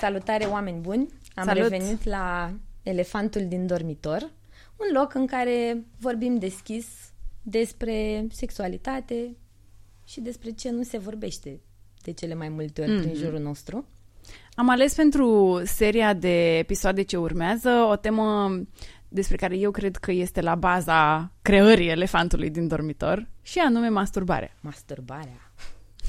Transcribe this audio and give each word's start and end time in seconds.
Salutare, 0.00 0.44
oameni 0.44 0.80
buni! 0.80 1.08
Am 1.34 1.44
Salut! 1.44 1.62
revenit 1.62 2.04
la 2.04 2.54
Elefantul 2.82 3.48
din 3.48 3.66
dormitor, 3.66 4.30
un 4.76 4.86
loc 4.92 5.14
în 5.14 5.26
care 5.26 5.84
vorbim 5.98 6.38
deschis 6.38 6.86
despre 7.42 8.26
sexualitate 8.30 9.36
și 10.04 10.20
despre 10.20 10.50
ce 10.50 10.70
nu 10.70 10.82
se 10.82 10.98
vorbește 10.98 11.60
de 12.02 12.12
cele 12.12 12.34
mai 12.34 12.48
multe 12.48 12.82
ori 12.82 12.90
mm-hmm. 12.90 13.02
prin 13.02 13.14
jurul 13.14 13.40
nostru. 13.40 13.86
Am 14.54 14.68
ales 14.68 14.94
pentru 14.94 15.60
seria 15.64 16.14
de 16.14 16.58
episoade 16.58 17.02
ce 17.02 17.16
urmează 17.16 17.70
o 17.90 17.96
temă 17.96 18.60
despre 19.08 19.36
care 19.36 19.56
eu 19.56 19.70
cred 19.70 19.96
că 19.96 20.12
este 20.12 20.40
la 20.40 20.54
baza 20.54 21.32
creării 21.42 21.88
elefantului 21.88 22.50
din 22.50 22.68
dormitor 22.68 23.28
și 23.42 23.58
anume 23.58 23.88
masturbarea. 23.88 24.56
Masturbarea. 24.60 25.52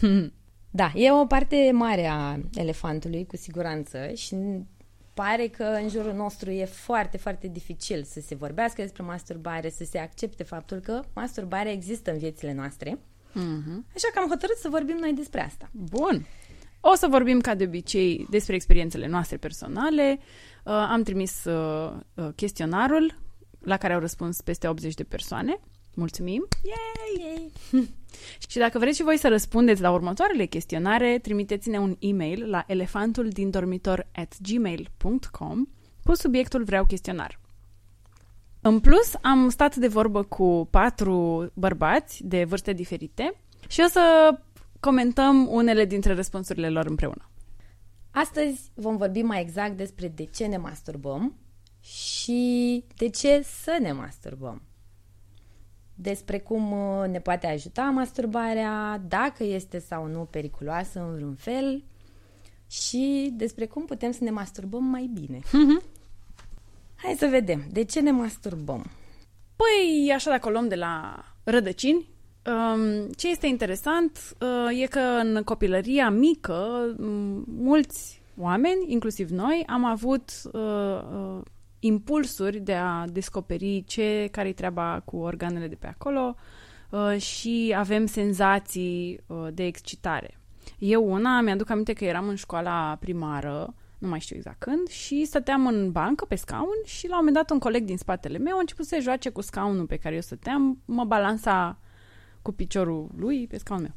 Da, 0.75 0.91
e 0.95 1.11
o 1.11 1.25
parte 1.25 1.71
mare 1.73 2.07
a 2.07 2.37
elefantului, 2.53 3.25
cu 3.25 3.37
siguranță, 3.37 3.97
și 4.15 4.35
pare 5.13 5.47
că 5.47 5.63
în 5.63 5.89
jurul 5.89 6.13
nostru 6.13 6.49
e 6.49 6.65
foarte, 6.65 7.17
foarte 7.17 7.47
dificil 7.47 8.03
să 8.03 8.19
se 8.19 8.35
vorbească 8.35 8.81
despre 8.81 9.03
masturbare, 9.03 9.69
să 9.69 9.83
se 9.83 9.97
accepte 9.97 10.43
faptul 10.43 10.77
că 10.77 11.01
masturbarea 11.13 11.71
există 11.71 12.11
în 12.11 12.17
viețile 12.17 12.53
noastre. 12.53 12.99
Mm-hmm. 13.31 13.93
Așa 13.95 14.07
că 14.13 14.19
am 14.19 14.29
hotărât 14.29 14.57
să 14.57 14.69
vorbim 14.69 14.97
noi 14.99 15.13
despre 15.13 15.41
asta. 15.41 15.69
Bun. 15.71 16.25
O 16.85 16.95
să 16.95 17.07
vorbim 17.09 17.39
ca 17.39 17.55
de 17.55 17.63
obicei 17.63 18.27
despre 18.29 18.55
experiențele 18.55 19.07
noastre 19.07 19.37
personale. 19.37 20.19
Uh, 20.19 20.73
am 20.73 21.03
trimis 21.03 21.43
uh, 21.43 21.93
uh, 22.13 22.27
chestionarul 22.35 23.15
la 23.59 23.77
care 23.77 23.93
au 23.93 23.99
răspuns 23.99 24.41
peste 24.41 24.67
80 24.67 24.93
de 24.93 25.03
persoane. 25.03 25.59
Mulțumim! 25.95 26.47
Yay! 26.63 27.25
Yay! 27.25 27.51
Și 28.49 28.57
dacă 28.57 28.79
vreți 28.79 28.97
și 28.97 29.03
voi 29.03 29.17
să 29.17 29.27
răspundeți 29.27 29.81
la 29.81 29.91
următoarele 29.91 30.45
chestionare, 30.45 31.19
trimiteți-ne 31.19 31.79
un 31.79 31.95
e-mail 31.99 32.49
la 32.49 32.63
elefantuldindormitor 32.67 34.07
at 34.13 34.35
gmail.com 34.41 35.65
cu 36.03 36.15
subiectul 36.15 36.63
Vreau 36.63 36.85
chestionar. 36.85 37.39
În 38.61 38.79
plus, 38.79 39.13
am 39.21 39.49
stat 39.49 39.75
de 39.75 39.87
vorbă 39.87 40.23
cu 40.23 40.67
patru 40.71 41.49
bărbați 41.53 42.23
de 42.23 42.43
vârste 42.43 42.73
diferite 42.73 43.33
și 43.67 43.81
o 43.85 43.87
să 43.87 44.35
comentăm 44.83 45.47
unele 45.47 45.85
dintre 45.85 46.13
răspunsurile 46.13 46.69
lor 46.69 46.85
împreună. 46.85 47.29
Astăzi 48.11 48.71
vom 48.73 48.97
vorbi 48.97 49.21
mai 49.21 49.41
exact 49.41 49.77
despre 49.77 50.07
de 50.07 50.23
ce 50.23 50.45
ne 50.45 50.57
masturbăm 50.57 51.35
și 51.81 52.83
de 52.95 53.09
ce 53.09 53.41
să 53.63 53.77
ne 53.81 53.91
masturbăm. 53.91 54.61
Despre 55.95 56.39
cum 56.39 56.71
uh, 56.71 57.07
ne 57.07 57.19
poate 57.19 57.47
ajuta 57.47 57.83
masturbarea, 57.83 59.01
dacă 59.07 59.43
este 59.43 59.79
sau 59.79 60.07
nu 60.07 60.19
periculoasă 60.19 60.99
în 60.99 61.15
vreun 61.15 61.35
fel 61.35 61.83
și 62.69 63.33
despre 63.35 63.65
cum 63.65 63.85
putem 63.85 64.11
să 64.11 64.23
ne 64.23 64.29
masturbăm 64.29 64.83
mai 64.83 65.09
bine. 65.13 65.39
Hai 67.03 67.15
să 67.17 67.27
vedem. 67.27 67.63
De 67.71 67.83
ce 67.83 67.99
ne 67.99 68.11
masturbăm? 68.11 68.85
Păi, 69.55 70.11
așa 70.13 70.29
dacă 70.29 70.47
o 70.47 70.51
luăm 70.51 70.67
de 70.67 70.75
la 70.75 71.23
rădăcini, 71.43 71.97
um, 71.97 72.12
ce 73.15 73.29
este 73.29 73.47
interesant 73.47 74.35
uh, 74.39 74.81
e 74.81 74.85
că 74.85 74.99
în 74.99 75.41
copilăria 75.45 76.09
mică, 76.09 76.93
m- 76.95 77.43
mulți 77.45 78.21
oameni, 78.37 78.85
inclusiv 78.87 79.29
noi, 79.29 79.63
am 79.67 79.85
avut 79.85 80.31
uh, 80.51 80.61
uh, 80.61 81.41
impulsuri 81.79 82.59
de 82.59 82.73
a 82.73 83.05
descoperi 83.07 83.83
ce 83.87 84.27
care-i 84.31 84.53
treaba 84.53 85.01
cu 85.05 85.17
organele 85.17 85.67
de 85.67 85.75
pe 85.75 85.87
acolo 85.87 86.35
uh, 86.89 87.17
și 87.17 87.73
avem 87.77 88.05
senzații 88.05 89.19
uh, 89.27 89.47
de 89.53 89.65
excitare. 89.65 90.37
Eu 90.77 91.11
una, 91.11 91.41
mi-aduc 91.41 91.69
aminte 91.69 91.93
că 91.93 92.05
eram 92.05 92.27
în 92.27 92.35
școala 92.35 92.97
primară, 92.99 93.73
nu 93.97 94.07
mai 94.07 94.19
știu 94.19 94.35
exact 94.35 94.59
când, 94.59 94.87
și 94.87 95.25
stăteam 95.25 95.67
în 95.67 95.91
bancă 95.91 96.25
pe 96.25 96.35
scaun 96.35 96.77
și 96.85 97.07
la 97.07 97.13
un 97.13 97.17
moment 97.17 97.35
dat 97.35 97.49
un 97.49 97.59
coleg 97.59 97.83
din 97.83 97.97
spatele 97.97 98.37
meu 98.37 98.55
a 98.55 98.59
început 98.59 98.85
să 98.85 98.97
joace 99.01 99.29
cu 99.29 99.41
scaunul 99.41 99.85
pe 99.85 99.97
care 99.97 100.15
eu 100.15 100.21
stăteam, 100.21 100.81
mă 100.85 101.03
balansa 101.03 101.77
cu 102.43 102.51
piciorul 102.51 103.09
lui 103.17 103.47
pe 103.47 103.57
scaunul 103.57 103.85
meu. 103.87 103.95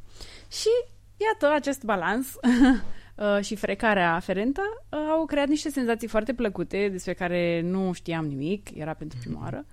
Și 0.50 0.68
iată, 1.16 1.54
acest 1.54 1.84
balans 1.84 2.34
uh, 3.14 3.44
și 3.44 3.56
frecarea 3.56 4.14
aferentă 4.14 4.62
uh, 4.90 4.98
au 5.10 5.26
creat 5.26 5.48
niște 5.48 5.70
senzații 5.70 6.08
foarte 6.08 6.34
plăcute 6.34 6.88
despre 6.88 7.14
care 7.14 7.60
nu 7.60 7.92
știam 7.92 8.26
nimic, 8.26 8.76
era 8.76 8.94
pentru 8.94 9.18
prima 9.18 9.40
oară. 9.40 9.66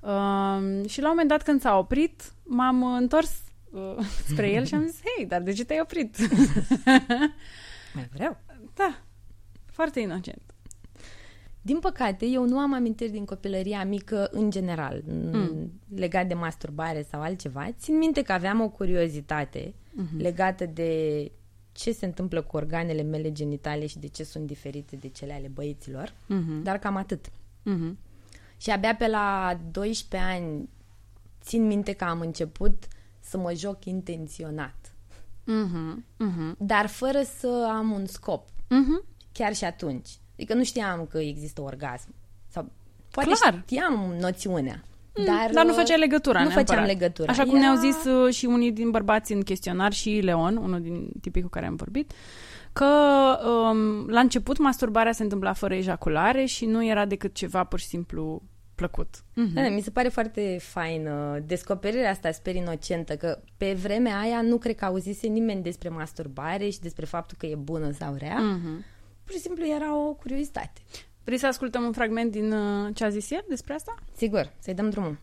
Uh, 0.00 0.88
și 0.88 1.00
la 1.00 1.04
un 1.04 1.10
moment 1.10 1.28
dat 1.28 1.42
când 1.42 1.60
s-a 1.60 1.78
oprit, 1.78 2.32
m-am 2.42 2.84
întors 2.94 3.42
uh, 3.70 3.96
spre 4.30 4.50
el 4.50 4.64
și 4.64 4.74
am 4.74 4.86
zis, 4.86 5.00
hei, 5.16 5.26
dar 5.26 5.40
de 5.40 5.52
ce 5.52 5.64
te-ai 5.64 5.80
oprit? 5.80 6.16
Mai 7.94 8.08
vreau. 8.12 8.38
da, 8.74 8.98
foarte 9.66 10.00
inocent. 10.00 10.49
Din 11.62 11.78
păcate, 11.78 12.26
eu 12.26 12.46
nu 12.46 12.58
am 12.58 12.74
amintiri 12.74 13.10
din 13.10 13.24
copilăria 13.24 13.84
mică 13.84 14.28
în 14.32 14.50
general, 14.50 15.02
mm. 15.06 15.72
legat 15.94 16.26
de 16.26 16.34
masturbare 16.34 17.06
sau 17.10 17.20
altceva. 17.20 17.68
Țin 17.78 17.98
minte 17.98 18.22
că 18.22 18.32
aveam 18.32 18.60
o 18.60 18.68
curiozitate 18.68 19.74
mm-hmm. 19.74 20.16
legată 20.16 20.66
de 20.66 21.32
ce 21.72 21.92
se 21.92 22.06
întâmplă 22.06 22.42
cu 22.42 22.56
organele 22.56 23.02
mele 23.02 23.32
genitale 23.32 23.86
și 23.86 23.98
de 23.98 24.06
ce 24.06 24.24
sunt 24.24 24.46
diferite 24.46 24.96
de 24.96 25.08
cele 25.08 25.32
ale 25.32 25.48
băieților, 25.48 26.12
Mm-hmm. 26.12 26.62
dar 26.62 26.78
cam 26.78 26.96
atât. 26.96 27.28
Mm-hmm. 27.28 27.96
Și 28.56 28.70
abia 28.70 28.94
pe 28.96 29.06
la 29.06 29.58
12 29.70 30.30
ani 30.30 30.68
țin 31.42 31.66
minte 31.66 31.92
că 31.92 32.04
am 32.04 32.20
început 32.20 32.84
să 33.20 33.38
mă 33.38 33.52
joc 33.54 33.84
intenționat, 33.84 34.94
Mm-hmm. 35.42 36.04
Mm-hmm. 36.26 36.56
dar 36.58 36.86
fără 36.86 37.22
să 37.38 37.68
am 37.70 37.90
un 37.90 38.06
scop, 38.06 38.48
Mm-hmm. 38.48 39.06
chiar 39.32 39.54
și 39.54 39.64
atunci. 39.64 40.08
Adică 40.40 40.54
nu 40.54 40.64
știam 40.64 41.06
că 41.10 41.18
există 41.18 41.60
orgasm. 41.62 42.14
Sau 42.48 42.70
poate 43.10 43.30
Clar. 43.40 43.62
știam 43.66 44.14
noțiunea. 44.20 44.82
Dar, 45.12 45.50
Dar 45.52 45.64
nu 45.64 45.70
uh, 45.70 45.76
făceai 45.76 45.98
legătura 45.98 46.38
Nu 46.38 46.44
neapărat. 46.44 46.68
făceam 46.68 46.84
legătura. 46.86 47.32
Așa 47.32 47.42
cum 47.42 47.56
Era- 47.56 47.60
ne-au 47.60 47.76
zis 47.76 48.04
uh, 48.04 48.34
și 48.34 48.46
unii 48.46 48.72
din 48.72 48.90
bărbați 48.90 49.32
în 49.32 49.42
chestionar 49.42 49.92
și 49.92 50.10
Leon, 50.22 50.56
unul 50.56 50.80
din 50.80 51.10
tipii 51.20 51.42
cu 51.42 51.48
care 51.48 51.66
am 51.66 51.74
vorbit, 51.74 52.12
că 52.72 52.84
um, 53.46 54.08
la 54.08 54.20
început 54.20 54.58
masturbarea 54.58 55.12
se 55.12 55.22
întâmpla 55.22 55.52
fără 55.52 55.74
ejaculare 55.74 56.44
și 56.44 56.66
nu 56.66 56.86
era 56.86 57.04
decât 57.04 57.34
ceva 57.34 57.64
pur 57.64 57.78
și 57.78 57.86
simplu 57.86 58.42
plăcut. 58.74 59.16
Mm-hmm. 59.16 59.52
Da, 59.54 59.68
mi 59.68 59.80
se 59.80 59.90
pare 59.90 60.08
foarte 60.08 60.56
faină 60.60 61.42
descoperirea 61.46 62.10
asta 62.10 62.30
super 62.32 62.54
inocentă, 62.54 63.16
că 63.16 63.38
pe 63.56 63.72
vremea 63.82 64.18
aia 64.18 64.40
nu 64.42 64.56
cred 64.56 64.74
că 64.76 64.84
auzise 64.84 65.26
nimeni 65.26 65.62
despre 65.62 65.88
masturbare 65.88 66.68
și 66.68 66.80
despre 66.80 67.04
faptul 67.04 67.36
că 67.40 67.46
e 67.46 67.54
bună 67.54 67.90
sau 67.90 68.14
rea. 68.18 68.38
Mm-hmm. 68.38 68.98
Pur 69.30 69.38
și 69.38 69.44
simplu 69.44 69.66
era 69.66 69.96
o 69.96 70.14
curiozitate. 70.14 70.80
Vrei 71.24 71.38
să 71.38 71.46
ascultăm 71.46 71.82
un 71.82 71.92
fragment 71.92 72.30
din 72.30 72.52
uh, 72.52 72.94
ce 72.94 73.04
a 73.04 73.08
zis 73.08 73.30
el 73.30 73.44
despre 73.48 73.74
asta? 73.74 73.94
Sigur, 74.16 74.52
să-i 74.58 74.74
dăm 74.74 74.90
drumul. 74.90 75.18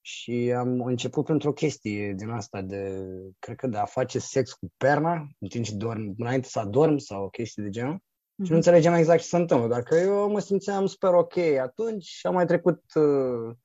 Și 0.00 0.52
am 0.56 0.80
început 0.80 1.24
printr-o 1.24 1.52
chestie 1.52 2.12
din 2.12 2.28
asta 2.28 2.62
de, 2.62 3.06
cred 3.38 3.56
că 3.56 3.66
de 3.66 3.76
a 3.76 3.84
face 3.84 4.18
sex 4.18 4.52
cu 4.52 4.72
perna 4.76 5.28
în 5.38 5.48
timp 5.48 5.64
ce 5.64 5.74
dorm, 5.74 6.14
înainte 6.18 6.48
să 6.48 6.58
adorm 6.58 6.96
sau 6.96 7.22
o 7.22 7.28
chestie 7.28 7.62
de 7.62 7.68
genul. 7.68 7.98
Și 8.44 8.50
nu 8.50 8.56
înțelegeam 8.56 8.94
exact 8.94 9.20
ce 9.20 9.26
se 9.26 9.36
întâmplă, 9.36 9.68
dar 9.68 9.82
că 9.82 9.96
eu 9.96 10.30
mă 10.30 10.38
simțeam 10.38 10.86
super 10.86 11.12
ok 11.12 11.36
atunci 11.38 12.04
și 12.04 12.26
am 12.26 12.34
mai 12.34 12.46
trecut 12.46 12.82
uh, 12.94 13.56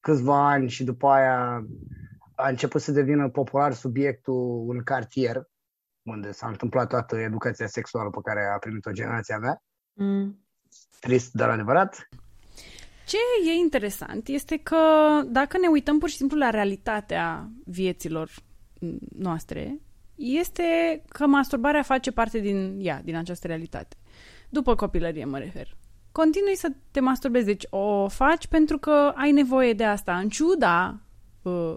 câțiva 0.00 0.50
ani 0.50 0.68
și 0.68 0.84
după 0.84 1.06
aia 1.06 1.66
a 2.34 2.48
început 2.48 2.80
să 2.80 2.92
devină 2.92 3.28
popular 3.28 3.72
subiectul 3.72 4.66
în 4.68 4.82
cartier, 4.82 5.48
unde 6.08 6.32
s-a 6.32 6.48
întâmplat 6.48 6.88
toată 6.88 7.16
educația 7.16 7.66
sexuală 7.66 8.10
pe 8.10 8.18
care 8.22 8.46
a 8.54 8.58
primit-o 8.58 8.90
generația 8.90 9.38
mea. 9.38 9.62
Mm. 9.92 10.44
Trist, 11.00 11.32
dar 11.32 11.50
adevărat. 11.50 12.08
Ce 13.06 13.16
e 13.48 13.52
interesant 13.52 14.28
este 14.28 14.56
că 14.56 14.76
dacă 15.26 15.58
ne 15.58 15.66
uităm 15.66 15.98
pur 15.98 16.08
și 16.08 16.16
simplu 16.16 16.38
la 16.38 16.50
realitatea 16.50 17.50
vieților 17.64 18.30
m, 18.80 18.96
noastre, 19.18 19.80
este 20.14 21.02
că 21.08 21.26
masturbarea 21.26 21.82
face 21.82 22.10
parte 22.12 22.38
din 22.38 22.78
ea, 22.80 23.00
din 23.04 23.16
această 23.16 23.46
realitate. 23.46 23.96
După 24.48 24.74
copilărie 24.74 25.24
mă 25.24 25.38
refer. 25.38 25.76
Continui 26.12 26.56
să 26.56 26.68
te 26.90 27.00
masturbezi, 27.00 27.44
deci 27.44 27.66
o 27.70 28.08
faci 28.08 28.46
pentru 28.46 28.78
că 28.78 29.12
ai 29.14 29.32
nevoie 29.32 29.72
de 29.72 29.84
asta, 29.84 30.18
în 30.18 30.28
ciuda 30.28 31.00
uh, 31.42 31.74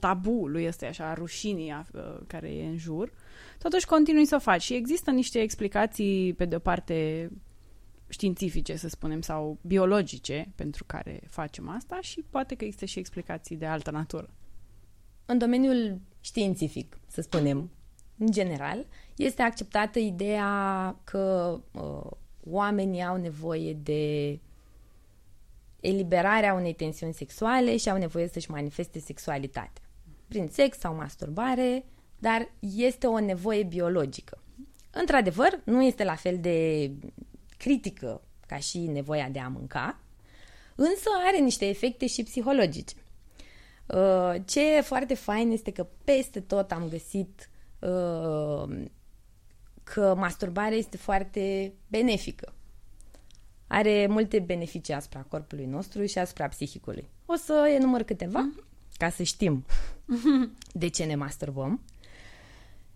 m, 0.00 0.06
tabului 0.06 0.66
ăsta, 0.66 0.86
așa, 0.86 1.14
rușinii 1.14 1.84
uh, 1.92 2.18
care 2.26 2.48
e 2.48 2.66
în 2.66 2.76
jur, 2.76 3.12
totuși 3.58 3.86
continui 3.86 4.26
să 4.26 4.34
o 4.34 4.38
faci 4.38 4.62
și 4.62 4.74
există 4.74 5.10
niște 5.10 5.40
explicații, 5.40 6.34
pe 6.34 6.44
de 6.44 6.56
o 6.56 6.58
parte, 6.58 7.30
științifice, 8.08 8.76
să 8.76 8.88
spunem, 8.88 9.20
sau 9.20 9.58
biologice 9.62 10.52
pentru 10.54 10.84
care 10.84 11.20
facem 11.28 11.68
asta 11.68 11.98
și 12.00 12.24
poate 12.30 12.54
că 12.54 12.64
există 12.64 12.84
și 12.84 12.98
explicații 12.98 13.56
de 13.56 13.66
altă 13.66 13.90
natură. 13.90 14.30
În 15.26 15.38
domeniul 15.38 16.00
științific, 16.20 16.98
să 17.06 17.20
spunem, 17.20 17.70
în 18.18 18.30
general, 18.30 18.86
este 19.16 19.42
acceptată 19.42 19.98
ideea 19.98 20.96
că 21.04 21.56
uh, 21.72 22.10
oamenii 22.44 23.02
au 23.02 23.16
nevoie 23.16 23.72
de 23.72 24.38
eliberarea 25.80 26.54
unei 26.54 26.72
tensiuni 26.72 27.14
sexuale 27.14 27.76
și 27.76 27.90
au 27.90 27.98
nevoie 27.98 28.28
să-și 28.28 28.50
manifeste 28.50 28.98
sexualitatea. 28.98 29.82
Prin 30.30 30.48
sex 30.48 30.78
sau 30.78 30.94
masturbare, 30.94 31.84
dar 32.18 32.52
este 32.76 33.06
o 33.06 33.20
nevoie 33.20 33.62
biologică. 33.62 34.42
Într-adevăr, 34.90 35.60
nu 35.64 35.82
este 35.82 36.04
la 36.04 36.14
fel 36.14 36.38
de 36.40 36.90
critică 37.56 38.20
ca 38.46 38.56
și 38.56 38.78
nevoia 38.78 39.28
de 39.28 39.38
a 39.38 39.48
mânca, 39.48 40.00
însă 40.74 41.08
are 41.26 41.38
niște 41.38 41.68
efecte 41.68 42.06
și 42.06 42.22
psihologice. 42.22 42.94
Uh, 43.86 44.34
ce 44.44 44.76
e 44.76 44.80
foarte 44.80 45.14
fain 45.14 45.50
este 45.50 45.72
că 45.72 45.86
peste 46.04 46.40
tot 46.40 46.72
am 46.72 46.88
găsit 46.88 47.50
uh, 47.78 48.84
că 49.82 50.14
masturbarea 50.16 50.76
este 50.76 50.96
foarte 50.96 51.72
benefică. 51.88 52.52
Are 53.66 54.06
multe 54.06 54.38
beneficii 54.38 54.94
asupra 54.94 55.20
corpului 55.28 55.66
nostru 55.66 56.04
și 56.04 56.18
asupra 56.18 56.48
psihicului. 56.48 57.08
O 57.26 57.34
să 57.34 57.72
enumăr 57.76 58.02
câteva 58.02 58.50
ca 59.00 59.08
să 59.10 59.22
știm 59.22 59.64
de 60.72 60.88
ce 60.88 61.04
ne 61.04 61.14
masturbăm. 61.14 61.80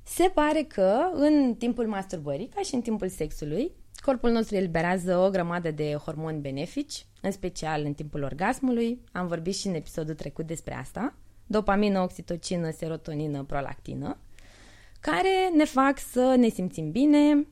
Se 0.03 0.31
pare 0.35 0.63
că 0.63 1.11
în 1.13 1.55
timpul 1.55 1.87
masturbării, 1.87 2.49
ca 2.55 2.61
și 2.61 2.75
în 2.75 2.81
timpul 2.81 3.09
sexului, 3.09 3.71
corpul 4.01 4.31
nostru 4.31 4.57
eliberează 4.57 5.17
o 5.17 5.31
grămadă 5.31 5.71
de 5.71 5.95
hormoni 6.05 6.41
benefici, 6.41 7.07
în 7.21 7.31
special 7.31 7.85
în 7.85 7.95
timpul 7.95 8.23
orgasmului. 8.23 9.01
Am 9.13 9.27
vorbit 9.27 9.57
și 9.57 9.67
în 9.67 9.75
episodul 9.75 10.15
trecut 10.15 10.47
despre 10.47 10.75
asta. 10.75 11.15
Dopamină, 11.47 12.01
oxitocină, 12.01 12.71
serotonină, 12.71 13.45
prolactină, 13.45 14.19
care 15.01 15.51
ne 15.57 15.65
fac 15.65 15.99
să 15.99 16.35
ne 16.39 16.49
simțim 16.49 16.91
bine, 16.91 17.47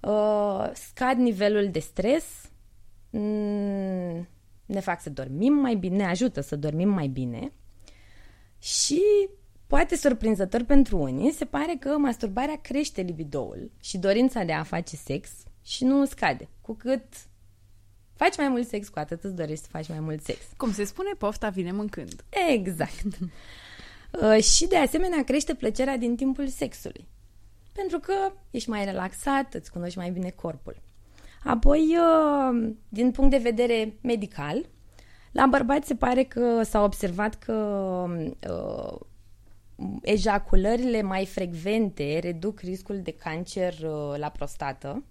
uh, 0.00 0.70
scad 0.72 1.16
nivelul 1.16 1.68
de 1.70 1.78
stres, 1.78 2.24
mm, 3.10 4.28
ne 4.66 4.80
fac 4.80 5.00
să 5.00 5.10
dormim 5.10 5.52
mai 5.52 5.74
bine, 5.74 5.96
ne 5.96 6.06
ajută 6.06 6.40
să 6.40 6.56
dormim 6.56 6.88
mai 6.88 7.06
bine 7.06 7.52
și 8.58 9.02
Poate 9.68 9.96
surprinzător 9.96 10.62
pentru 10.62 10.98
unii, 10.98 11.32
se 11.32 11.44
pare 11.44 11.76
că 11.80 11.98
masturbarea 11.98 12.58
crește 12.60 13.00
libidoul 13.00 13.70
și 13.80 13.98
dorința 13.98 14.42
de 14.42 14.52
a 14.52 14.62
face 14.62 14.96
sex 14.96 15.30
și 15.62 15.84
nu 15.84 16.04
scade. 16.04 16.48
Cu 16.60 16.74
cât 16.74 17.02
faci 18.14 18.36
mai 18.36 18.48
mult 18.48 18.66
sex, 18.68 18.88
cu 18.88 18.98
atât 18.98 19.24
îți 19.24 19.34
dorești 19.34 19.64
să 19.64 19.70
faci 19.70 19.88
mai 19.88 20.00
mult 20.00 20.22
sex. 20.22 20.38
Cum 20.56 20.72
se 20.72 20.84
spune, 20.84 21.10
pofta 21.18 21.48
vine 21.48 21.72
mâncând. 21.72 22.24
Exact. 22.48 23.04
uh, 24.22 24.42
și 24.42 24.66
de 24.66 24.76
asemenea 24.76 25.24
crește 25.24 25.54
plăcerea 25.54 25.96
din 25.96 26.16
timpul 26.16 26.46
sexului. 26.46 27.08
Pentru 27.72 27.98
că 27.98 28.32
ești 28.50 28.68
mai 28.68 28.84
relaxat, 28.84 29.54
îți 29.54 29.72
cunoști 29.72 29.98
mai 29.98 30.10
bine 30.10 30.30
corpul. 30.30 30.82
Apoi, 31.44 31.96
uh, 31.96 32.72
din 32.88 33.10
punct 33.10 33.30
de 33.30 33.36
vedere 33.36 33.98
medical, 34.00 34.68
la 35.38 35.46
bărbați 35.46 35.86
se 35.86 35.94
pare 35.94 36.22
că 36.22 36.62
s-a 36.62 36.82
observat 36.82 37.34
că 37.34 37.54
uh, 38.50 38.98
ejaculările 40.02 41.02
mai 41.02 41.26
frecvente 41.26 42.18
reduc 42.22 42.60
riscul 42.60 43.00
de 43.02 43.10
cancer 43.10 43.72
uh, 43.72 44.14
la 44.16 44.28
prostată, 44.28 45.04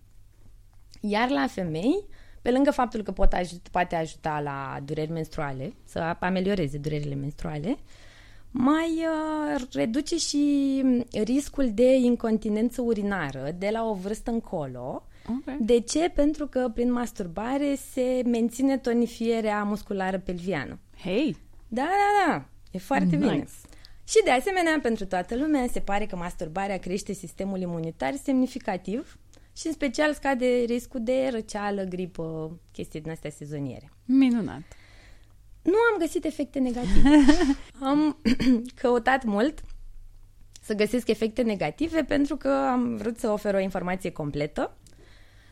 iar 1.01 1.29
la 1.29 1.47
femei, 1.47 2.03
pe 2.41 2.51
lângă 2.51 2.71
faptul 2.71 3.01
că 3.01 3.11
pot 3.11 3.33
ajut, 3.33 3.67
poate 3.67 3.95
ajuta 3.95 4.39
la 4.39 4.79
dureri 4.83 5.11
menstruale, 5.11 5.73
să 5.85 6.15
amelioreze 6.19 6.77
durerile 6.77 7.15
menstruale, 7.15 7.77
mai 8.51 9.05
uh, 9.55 9.67
reduce 9.73 10.17
și 10.17 10.83
riscul 11.23 11.71
de 11.73 11.95
incontinență 11.95 12.81
urinară 12.81 13.55
de 13.57 13.69
la 13.71 13.89
o 13.89 13.93
vârstă 13.93 14.31
încolo. 14.31 15.03
Okay. 15.39 15.57
De 15.59 15.79
ce? 15.79 16.11
Pentru 16.15 16.47
că 16.47 16.71
prin 16.73 16.91
masturbare 16.91 17.75
se 17.91 18.21
menține 18.25 18.77
tonifierea 18.77 19.63
musculară 19.63 20.19
pelviană. 20.19 20.79
Hei! 21.03 21.37
Da, 21.67 21.81
da, 21.81 22.27
da. 22.27 22.45
E 22.71 22.77
foarte 22.77 23.15
nice. 23.15 23.29
bine. 23.29 23.45
Și 24.07 24.21
de 24.23 24.31
asemenea, 24.31 24.79
pentru 24.81 25.05
toată 25.05 25.35
lumea, 25.35 25.67
se 25.71 25.79
pare 25.79 26.05
că 26.05 26.15
masturbarea 26.15 26.77
crește 26.77 27.13
sistemul 27.13 27.59
imunitar 27.59 28.13
semnificativ 28.23 29.17
și 29.57 29.67
în 29.67 29.73
special 29.73 30.13
scade 30.13 30.63
riscul 30.65 31.03
de 31.03 31.29
răceală, 31.31 31.83
gripă, 31.83 32.59
chestii 32.71 33.01
din 33.01 33.11
astea 33.11 33.29
sezoniere. 33.29 33.91
Minunat! 34.05 34.61
Nu 35.61 35.75
am 35.91 35.99
găsit 35.99 36.25
efecte 36.25 36.59
negative. 36.59 37.09
am 37.89 38.17
căutat 38.81 39.23
mult 39.23 39.61
să 40.61 40.73
găsesc 40.73 41.07
efecte 41.07 41.41
negative 41.41 42.03
pentru 42.03 42.35
că 42.35 42.49
am 42.49 42.95
vrut 42.95 43.17
să 43.19 43.29
ofer 43.29 43.53
o 43.53 43.59
informație 43.59 44.11
completă. 44.11 44.77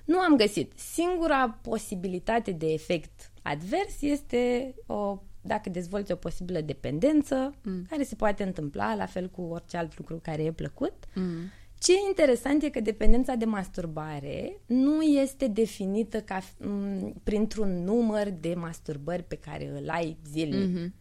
Nu 0.06 0.20
am 0.20 0.36
găsit. 0.36 0.72
Singura 0.76 1.50
posibilitate 1.50 2.52
de 2.52 2.68
efect 2.74 3.32
advers 3.42 4.02
este 4.02 4.76
o 4.86 5.20
dacă 5.42 5.70
dezvolți 5.70 6.12
o 6.12 6.16
posibilă 6.16 6.62
dependență, 6.62 7.54
mm. 7.64 7.86
care 7.90 8.04
se 8.04 8.16
poate 8.16 8.44
întâmpla, 8.44 8.96
la 8.96 9.06
fel 9.06 9.30
cu 9.30 9.42
orice 9.42 9.78
alt 9.78 9.98
lucru 9.98 10.20
care 10.22 10.44
e 10.44 10.52
plăcut. 10.52 10.94
Mm. 11.16 11.52
Ce 11.80 11.94
e 11.94 12.08
interesant 12.08 12.64
e 12.64 12.70
că 12.70 12.80
dependența 12.80 13.36
de 13.36 13.46
masturbare 13.46 14.62
nu 14.66 15.02
este 15.02 15.48
definită 15.48 16.22
ca 16.22 16.40
m- 16.40 17.14
printr-un 17.24 17.84
număr 17.84 18.30
de 18.30 18.54
masturbări 18.54 19.24
pe 19.24 19.36
care 19.36 19.80
îl 19.82 19.90
ai 19.90 20.18
zilnic. 20.32 20.78
Mm-hmm. 20.78 20.92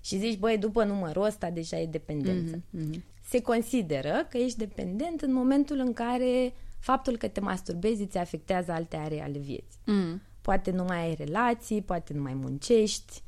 Și 0.00 0.18
zici, 0.18 0.38
băi, 0.38 0.58
după 0.58 0.84
numărul 0.84 1.24
ăsta 1.24 1.50
deja 1.50 1.78
e 1.78 1.86
dependență. 1.86 2.56
Mm-hmm. 2.56 3.00
Se 3.22 3.40
consideră 3.40 4.26
că 4.30 4.38
ești 4.38 4.58
dependent 4.58 5.20
în 5.20 5.32
momentul 5.32 5.78
în 5.78 5.92
care 5.92 6.52
faptul 6.80 7.16
că 7.16 7.28
te 7.28 7.40
masturbezi 7.40 8.02
îți 8.02 8.18
afectează 8.18 8.72
alte 8.72 8.96
aree 8.96 9.22
ale 9.22 9.38
vieții. 9.38 9.80
Mm. 9.86 10.22
Poate 10.40 10.70
nu 10.70 10.84
mai 10.84 10.98
ai 10.98 11.14
relații, 11.14 11.82
poate 11.82 12.12
nu 12.12 12.22
mai 12.22 12.34
muncești, 12.34 13.22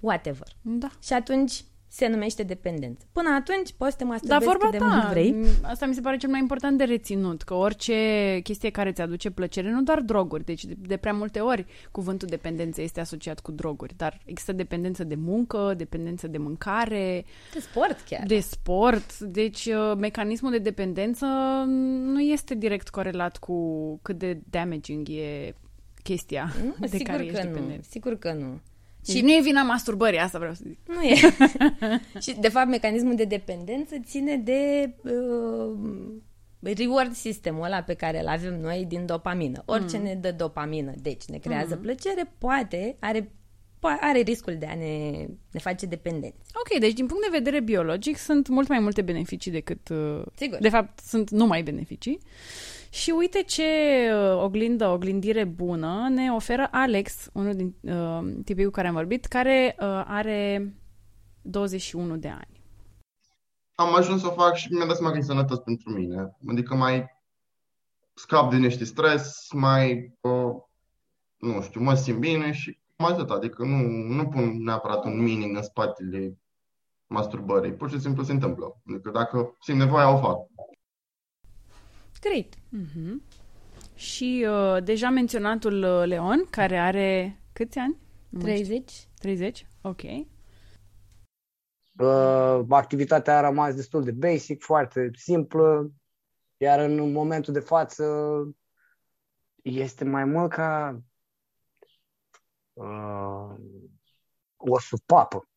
whatever. 0.00 0.56
Da. 0.62 0.90
Și 1.02 1.12
atunci 1.12 1.64
se 1.92 2.08
numește 2.08 2.42
dependență. 2.42 3.04
Până 3.12 3.28
atunci 3.28 3.72
poți 3.76 3.90
să 3.90 3.96
te 3.96 4.04
masturbezi 4.04 4.44
da, 4.44 4.58
cât 4.58 4.70
de 4.70 4.76
ta. 4.76 4.86
mult 4.86 5.08
vrei. 5.10 5.34
Asta 5.62 5.86
mi 5.86 5.94
se 5.94 6.00
pare 6.00 6.16
cel 6.16 6.30
mai 6.30 6.40
important 6.40 6.78
de 6.78 6.84
reținut, 6.84 7.42
că 7.42 7.54
orice 7.54 8.40
chestie 8.42 8.70
care 8.70 8.88
îți 8.88 9.00
aduce 9.00 9.30
plăcere, 9.30 9.70
nu 9.70 9.82
doar 9.82 10.00
droguri, 10.00 10.44
deci 10.44 10.64
de, 10.64 10.74
de 10.78 10.96
prea 10.96 11.12
multe 11.12 11.40
ori 11.40 11.66
cuvântul 11.90 12.28
dependență 12.28 12.82
este 12.82 13.00
asociat 13.00 13.40
cu 13.40 13.50
droguri, 13.50 13.94
dar 13.96 14.20
există 14.24 14.52
dependență 14.52 15.04
de 15.04 15.14
muncă, 15.14 15.74
dependență 15.76 16.26
de 16.28 16.38
mâncare, 16.38 17.24
de 17.52 17.60
sport 17.60 18.00
chiar. 18.00 18.26
De 18.26 18.40
sport, 18.40 19.18
deci 19.18 19.66
uh, 19.66 19.96
mecanismul 19.96 20.50
de 20.50 20.58
dependență 20.58 21.26
nu 22.02 22.20
este 22.20 22.54
direct 22.54 22.88
corelat 22.88 23.36
cu 23.36 23.98
cât 24.02 24.18
de 24.18 24.40
damaging 24.50 25.08
e 25.08 25.54
chestia 26.02 26.52
nu, 26.64 26.74
de 26.80 26.86
sigur 26.86 27.06
care 27.06 27.24
că 27.26 27.32
ești 27.32 27.46
nu, 27.46 27.52
dependent. 27.52 27.84
Sigur 27.84 28.18
că 28.18 28.32
nu. 28.32 28.60
Și 29.06 29.20
nu 29.20 29.30
e 29.30 29.40
vina 29.42 29.62
masturbării, 29.62 30.18
asta 30.18 30.38
vreau 30.38 30.54
să 30.54 30.62
zic. 30.66 30.78
Nu 30.86 31.02
e. 31.02 31.14
și, 32.24 32.34
de 32.40 32.48
fapt, 32.48 32.68
mecanismul 32.68 33.14
de 33.14 33.24
dependență 33.24 33.94
ține 34.04 34.36
de 34.36 34.92
uh, 35.02 36.74
reward 36.76 37.14
sistemul 37.14 37.64
ăla 37.64 37.82
pe 37.82 37.94
care 37.94 38.20
îl 38.20 38.26
avem 38.26 38.60
noi 38.60 38.84
din 38.88 39.06
dopamină. 39.06 39.62
Orice 39.64 39.96
mm. 39.96 40.02
ne 40.02 40.14
dă 40.14 40.32
dopamină, 40.32 40.92
deci 40.96 41.24
ne 41.24 41.38
creează 41.38 41.74
mm. 41.74 41.80
plăcere, 41.80 42.34
poate, 42.38 42.96
are 43.00 43.32
are 44.00 44.20
riscul 44.20 44.56
de 44.58 44.66
a 44.66 44.74
ne, 44.74 45.26
ne 45.50 45.60
face 45.60 45.86
dependenți. 45.86 46.50
Ok, 46.54 46.78
deci 46.80 46.92
din 46.92 47.06
punct 47.06 47.22
de 47.22 47.38
vedere 47.38 47.60
biologic 47.60 48.16
sunt 48.16 48.48
mult 48.48 48.68
mai 48.68 48.78
multe 48.78 49.02
beneficii 49.02 49.50
decât... 49.50 49.88
Uh, 49.88 50.22
Sigur. 50.34 50.58
De 50.58 50.68
fapt, 50.68 51.00
sunt 51.00 51.30
numai 51.30 51.62
beneficii. 51.62 52.18
Și 52.92 53.10
uite 53.10 53.42
ce 53.42 53.62
uh, 54.12 54.42
oglindă, 54.42 54.88
oglindire 54.88 55.44
bună 55.44 56.08
ne 56.10 56.32
oferă 56.32 56.68
Alex, 56.70 57.28
unul 57.32 57.54
din 57.54 57.74
uh, 57.80 58.42
tipii 58.44 58.64
cu 58.64 58.70
care 58.70 58.88
am 58.88 58.94
vorbit, 58.94 59.24
care 59.24 59.76
uh, 59.78 60.02
are 60.06 60.74
21 61.42 62.16
de 62.16 62.28
ani. 62.28 62.62
Am 63.74 63.94
ajuns 63.94 64.20
să 64.20 64.28
fac 64.28 64.54
și 64.54 64.72
mi-am 64.72 64.88
dat 64.88 64.96
seama 64.96 65.12
că 65.12 65.18
e 65.18 65.22
sănătos 65.22 65.58
pentru 65.58 65.90
mine. 65.90 66.36
Adică 66.48 66.74
mai 66.74 67.06
scap 68.14 68.50
de 68.50 68.56
niște 68.56 68.84
stres, 68.84 69.48
mai, 69.52 70.16
uh, 70.20 70.54
nu 71.36 71.60
știu, 71.62 71.80
mă 71.80 71.94
simt 71.94 72.18
bine 72.18 72.52
și 72.52 72.78
mai 72.96 73.12
atât. 73.12 73.30
Adică 73.30 73.64
nu, 73.64 73.76
nu 74.14 74.28
pun 74.28 74.62
neapărat 74.62 75.04
un 75.04 75.22
meaning 75.22 75.56
în 75.56 75.62
spatele 75.62 76.38
masturbării. 77.06 77.74
Pur 77.74 77.90
și 77.90 78.00
simplu 78.00 78.22
se 78.22 78.32
întâmplă. 78.32 78.80
Adică 78.86 79.10
dacă 79.10 79.56
simt 79.60 79.78
nevoia, 79.78 80.14
o 80.14 80.18
fac. 80.18 80.38
Great. 82.22 82.54
Mm-hmm. 82.54 83.22
Și 83.94 84.46
uh, 84.48 84.82
deja 84.84 85.10
menționatul 85.10 85.82
uh, 85.82 86.06
Leon, 86.06 86.46
care 86.50 86.78
are 86.78 87.40
câți 87.52 87.78
ani? 87.78 87.96
30. 88.38 89.08
30? 89.18 89.66
Ok. 89.80 90.02
Uh, 91.98 92.60
activitatea 92.68 93.38
a 93.38 93.40
rămas 93.40 93.74
destul 93.74 94.04
de 94.04 94.12
basic, 94.12 94.62
foarte 94.62 95.10
simplă, 95.14 95.92
iar 96.56 96.78
în 96.78 97.12
momentul 97.12 97.52
de 97.52 97.60
față 97.60 98.04
este 99.62 100.04
mai 100.04 100.24
mult 100.24 100.50
ca 100.50 101.02
uh, 102.72 103.54
o 104.56 104.78
supapă. 104.78 105.48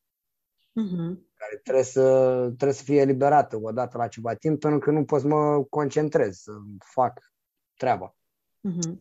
Uh-huh 0.82 1.26
care 1.46 1.62
trebuie 1.64 1.84
să, 1.84 2.02
trebuie 2.46 2.74
să 2.74 2.84
fie 2.84 3.02
eliberată 3.02 3.60
odată 3.62 3.98
la 3.98 4.08
ceva 4.08 4.34
timp, 4.34 4.60
pentru 4.60 4.80
că 4.80 4.92
nu 4.92 5.04
pot 5.04 5.22
să 5.22 5.28
mă 5.28 5.64
concentrez, 5.70 6.38
să 6.38 6.52
fac 6.94 7.32
treaba. 7.78 8.16
Uh-huh. 8.70 8.94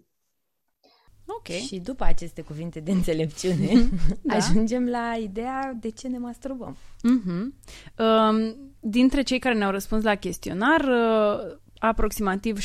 Ok. 1.26 1.46
Și 1.46 1.78
după 1.78 2.04
aceste 2.04 2.42
cuvinte 2.42 2.80
de 2.80 2.90
înțelepciune, 2.90 3.72
Da. 4.22 4.34
ajungem 4.36 4.88
la 4.88 5.14
ideea 5.20 5.76
de 5.80 5.88
ce 5.90 6.08
ne 6.08 6.18
masturbăm. 6.18 6.76
Mhm. 7.02 7.54
Um, 7.98 8.56
dintre 8.80 9.22
cei 9.22 9.38
care 9.38 9.54
ne-au 9.54 9.70
răspuns 9.70 10.02
la 10.02 10.14
chestionar, 10.14 10.80
uh, 10.80 11.58
aproximativ 11.78 12.58
60% 12.58 12.64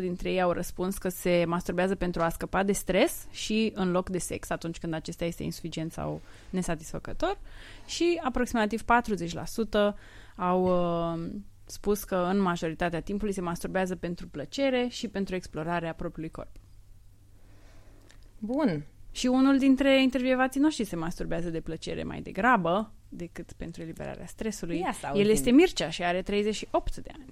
dintre 0.00 0.30
ei 0.30 0.40
au 0.40 0.52
răspuns 0.52 0.98
că 0.98 1.08
se 1.08 1.44
masturbează 1.46 1.94
pentru 1.94 2.22
a 2.22 2.28
scăpa 2.28 2.62
de 2.62 2.72
stres 2.72 3.26
și 3.30 3.72
în 3.74 3.90
loc 3.90 4.08
de 4.08 4.18
sex 4.18 4.50
atunci 4.50 4.78
când 4.78 4.94
acesta 4.94 5.24
este 5.24 5.42
insuficient 5.42 5.92
sau 5.92 6.20
nesatisfăcător 6.50 7.38
și 7.86 8.20
aproximativ 8.22 8.82
40% 8.82 8.84
au 10.36 10.64
uh, 10.64 11.30
spus 11.64 12.04
că 12.04 12.16
în 12.30 12.38
majoritatea 12.38 13.00
timpului 13.00 13.34
se 13.34 13.40
masturbează 13.40 13.96
pentru 13.96 14.28
plăcere 14.28 14.86
și 14.90 15.08
pentru 15.08 15.34
explorarea 15.34 15.94
propriului 15.94 16.30
corp. 16.30 16.56
Bun. 18.38 18.86
Și 19.10 19.26
unul 19.26 19.58
dintre 19.58 20.02
intervievații 20.02 20.60
noștri 20.60 20.84
se 20.84 20.96
masturbează 20.96 21.50
de 21.50 21.60
plăcere 21.60 22.02
mai 22.02 22.20
degrabă 22.20 22.92
decât 23.08 23.52
pentru 23.52 23.82
eliberarea 23.82 24.26
stresului. 24.26 24.78
Ia 24.78 24.92
să 24.92 25.06
El 25.06 25.10
auzim. 25.10 25.30
este 25.30 25.50
Mircea 25.50 25.90
și 25.90 26.04
are 26.04 26.22
38 26.22 26.96
de 26.96 27.10
ani. 27.12 27.24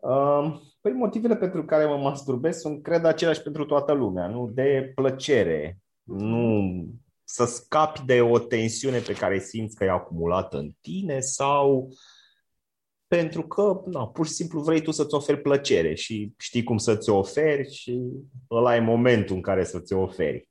Um, 0.00 0.62
Păi 0.80 0.92
motivele 0.92 1.36
pentru 1.36 1.64
care 1.64 1.84
mă 1.84 1.96
masturbez 1.96 2.56
sunt, 2.56 2.82
cred, 2.82 3.04
aceleași 3.04 3.42
pentru 3.42 3.64
toată 3.64 3.92
lumea, 3.92 4.26
nu? 4.26 4.50
De 4.54 4.92
plăcere, 4.94 5.78
nu 6.02 6.84
să 7.24 7.44
scapi 7.44 8.04
de 8.06 8.20
o 8.20 8.38
tensiune 8.38 8.98
pe 8.98 9.12
care 9.12 9.38
simți 9.38 9.76
că 9.76 9.84
e 9.84 9.90
acumulată 9.90 10.58
în 10.58 10.70
tine 10.80 11.20
sau 11.20 11.92
pentru 13.06 13.42
că, 13.42 13.82
na, 13.86 14.08
pur 14.08 14.26
și 14.26 14.32
simplu 14.32 14.60
vrei 14.60 14.82
tu 14.82 14.90
să-ți 14.90 15.14
oferi 15.14 15.40
plăcere 15.40 15.94
și 15.94 16.34
știi 16.38 16.62
cum 16.62 16.76
să-ți 16.76 17.10
o 17.10 17.16
oferi 17.16 17.72
și 17.74 18.00
ăla 18.50 18.76
e 18.76 18.80
momentul 18.80 19.36
în 19.36 19.42
care 19.42 19.64
să-ți 19.64 19.92
o 19.92 20.00
oferi. 20.00 20.48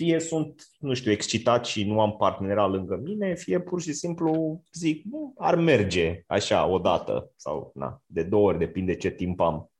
Fie 0.00 0.20
sunt, 0.20 0.68
nu 0.78 0.94
știu, 0.94 1.10
excitat 1.10 1.66
și 1.66 1.84
nu 1.84 2.00
am 2.00 2.16
partenera 2.16 2.66
lângă 2.66 3.00
mine, 3.04 3.34
fie 3.34 3.60
pur 3.60 3.80
și 3.80 3.92
simplu 3.92 4.62
zic, 4.72 5.04
"Nu, 5.04 5.34
ar 5.38 5.54
merge 5.54 6.22
așa 6.26 6.66
odată 6.66 7.32
sau 7.36 7.72
na, 7.74 8.02
de 8.06 8.22
două 8.22 8.46
ori, 8.48 8.58
depinde 8.58 8.94
ce 8.96 9.10
timp 9.10 9.40
am. 9.40 9.70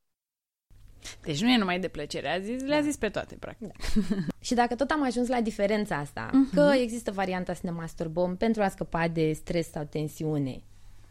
Deci 1.23 1.41
nu 1.41 1.49
e 1.49 1.57
numai 1.57 1.79
de 1.79 1.87
plăcere, 1.87 2.29
a 2.29 2.39
zis, 2.39 2.61
le-a 2.63 2.81
zis 2.81 2.95
pe 2.97 3.09
toate, 3.09 3.35
practic. 3.35 3.71
Și 4.47 4.53
dacă 4.53 4.75
tot 4.75 4.89
am 4.89 5.03
ajuns 5.03 5.27
la 5.27 5.41
diferența 5.41 5.95
asta, 5.95 6.29
Mhm. 6.33 6.53
că 6.53 6.71
există 6.81 7.11
varianta 7.11 7.53
să 7.53 7.61
ne 7.63 7.71
masturbăm 7.71 8.35
pentru 8.37 8.61
a 8.61 8.67
scăpa 8.69 9.07
de 9.07 9.33
stres 9.33 9.69
sau 9.69 9.83
tensiune 9.83 10.61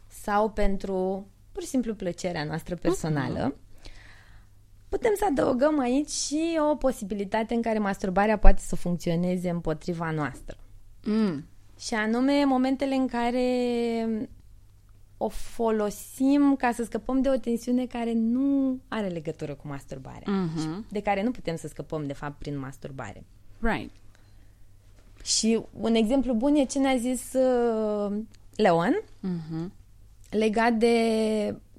sau 0.07 0.50
pentru 0.50 1.26
pur 1.52 1.62
și 1.62 1.69
simplu 1.69 1.95
plăcerea 1.95 2.45
noastră 2.45 2.75
personală, 2.75 3.45
Mhm. 3.47 3.57
Putem 4.90 5.12
să 5.16 5.25
adăugăm 5.30 5.78
aici 5.78 6.09
și 6.11 6.59
o 6.70 6.75
posibilitate 6.75 7.54
în 7.54 7.62
care 7.62 7.78
masturbarea 7.78 8.38
poate 8.38 8.61
să 8.66 8.76
funcționeze 8.76 9.49
împotriva 9.50 10.11
noastră. 10.11 10.56
Mm. 11.04 11.44
Și 11.78 11.94
anume 11.94 12.44
momentele 12.44 12.94
în 12.94 13.06
care 13.06 13.47
o 15.16 15.28
folosim 15.28 16.56
ca 16.59 16.73
să 16.73 16.85
scăpăm 16.85 17.20
de 17.23 17.28
o 17.28 17.37
tensiune 17.37 17.87
care 17.87 18.12
nu 18.12 18.78
are 18.88 19.09
legătură 19.09 19.54
cu 19.54 19.68
masturbarea. 19.68 20.32
Mhm. 20.32 20.87
De 20.90 21.00
care 21.00 21.23
nu 21.23 21.30
putem 21.30 21.56
să 21.56 21.68
scăpăm, 21.68 22.06
de 22.06 22.12
fapt, 22.12 22.38
prin 22.38 22.59
masturbare. 22.59 23.25
Right. 23.61 23.90
Și 25.25 25.61
un 25.80 25.94
exemplu 25.94 26.35
bun 26.35 26.54
e 26.54 26.64
ce 26.64 26.78
ne-a 26.78 26.97
zis 26.97 27.32
uh, 27.32 28.18
Leon 28.56 29.02
Mhm. 29.20 29.73
legat 30.30 30.73
de 30.73 30.94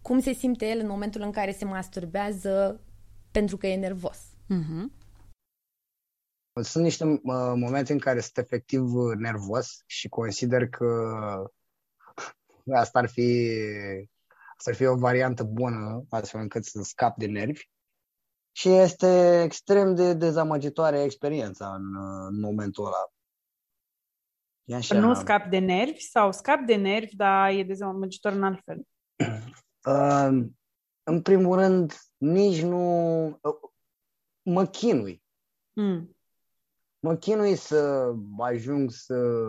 cum 0.02 0.20
se 0.20 0.34
simte 0.34 0.66
el 0.70 0.80
în 0.80 0.88
momentul 0.88 1.22
în 1.22 1.32
care 1.32 1.52
se 1.52 1.66
masturbează 1.66 2.80
pentru 3.32 3.58
că 3.58 3.68
e 3.68 3.76
nervos. 3.76 4.20
Mhm. 4.48 4.92
Sunt 6.62 6.84
niște 6.84 7.04
uh, 7.04 7.20
momente 7.56 7.94
în 7.94 8.00
care 8.00 8.20
sunt 8.20 8.38
efectiv 8.38 8.94
uh, 8.94 9.16
nervos 9.18 9.84
și 9.86 10.10
consider 10.10 10.68
că 10.68 10.86
asta 12.74 13.00
ar 13.00 13.10
fi, 13.10 13.52
asta 14.58 14.70
ar 14.70 14.76
fi 14.76 14.86
o 14.86 14.96
variantă 14.96 15.44
bună 15.44 16.06
astfel 16.10 16.42
încât 16.42 16.66
să 16.66 16.82
scap 16.84 17.18
de 17.18 17.26
nervi. 17.26 17.70
Și 18.52 18.70
este 18.70 19.42
extrem 19.42 19.96
de 19.96 20.14
dezamăgitoare 20.14 21.04
experiența 21.04 21.74
în, 21.74 21.96
uh, 21.96 22.28
în 22.30 22.40
momentul 22.40 22.86
ăla. 22.86 23.12
E 24.64 24.76
așa, 24.76 25.00
Nu 25.00 25.14
scapi 25.14 25.50
de 25.50 25.58
nervi 25.58 26.00
sau 26.00 26.32
scapi 26.32 26.66
de 26.66 26.76
nervi, 26.76 27.16
dar 27.16 27.50
e 27.50 27.64
dezamăgitor 27.64 28.32
în 28.32 28.44
alt 28.44 28.62
fel. 28.64 28.88
uh, 29.86 30.46
în 31.04 31.22
primul 31.22 31.56
rând, 31.56 31.94
nici 32.18 32.62
nu... 32.62 33.26
uh, 33.28 33.70
mă 34.42 34.66
chinui. 34.66 35.24
Mm. 35.74 36.16
mă 37.00 37.16
chinui 37.16 37.56
să 37.56 38.12
ajung 38.40 38.92
să 38.92 39.40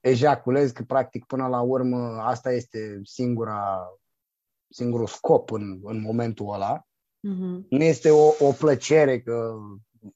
ejaculez, 0.00 0.70
că 0.70 0.82
practic 0.82 1.24
până 1.24 1.46
la 1.46 1.60
urmă 1.60 1.96
asta 2.20 2.52
este 2.52 3.00
singura, 3.04 3.88
singurul 4.68 5.06
scop 5.06 5.50
în, 5.50 5.80
în 5.82 6.00
momentul 6.00 6.52
ăla. 6.52 6.82
Mhm. 7.20 7.66
Nu 7.70 7.82
este 7.82 8.10
o, 8.10 8.26
o 8.38 8.52
plăcere 8.58 9.20
că 9.20 9.56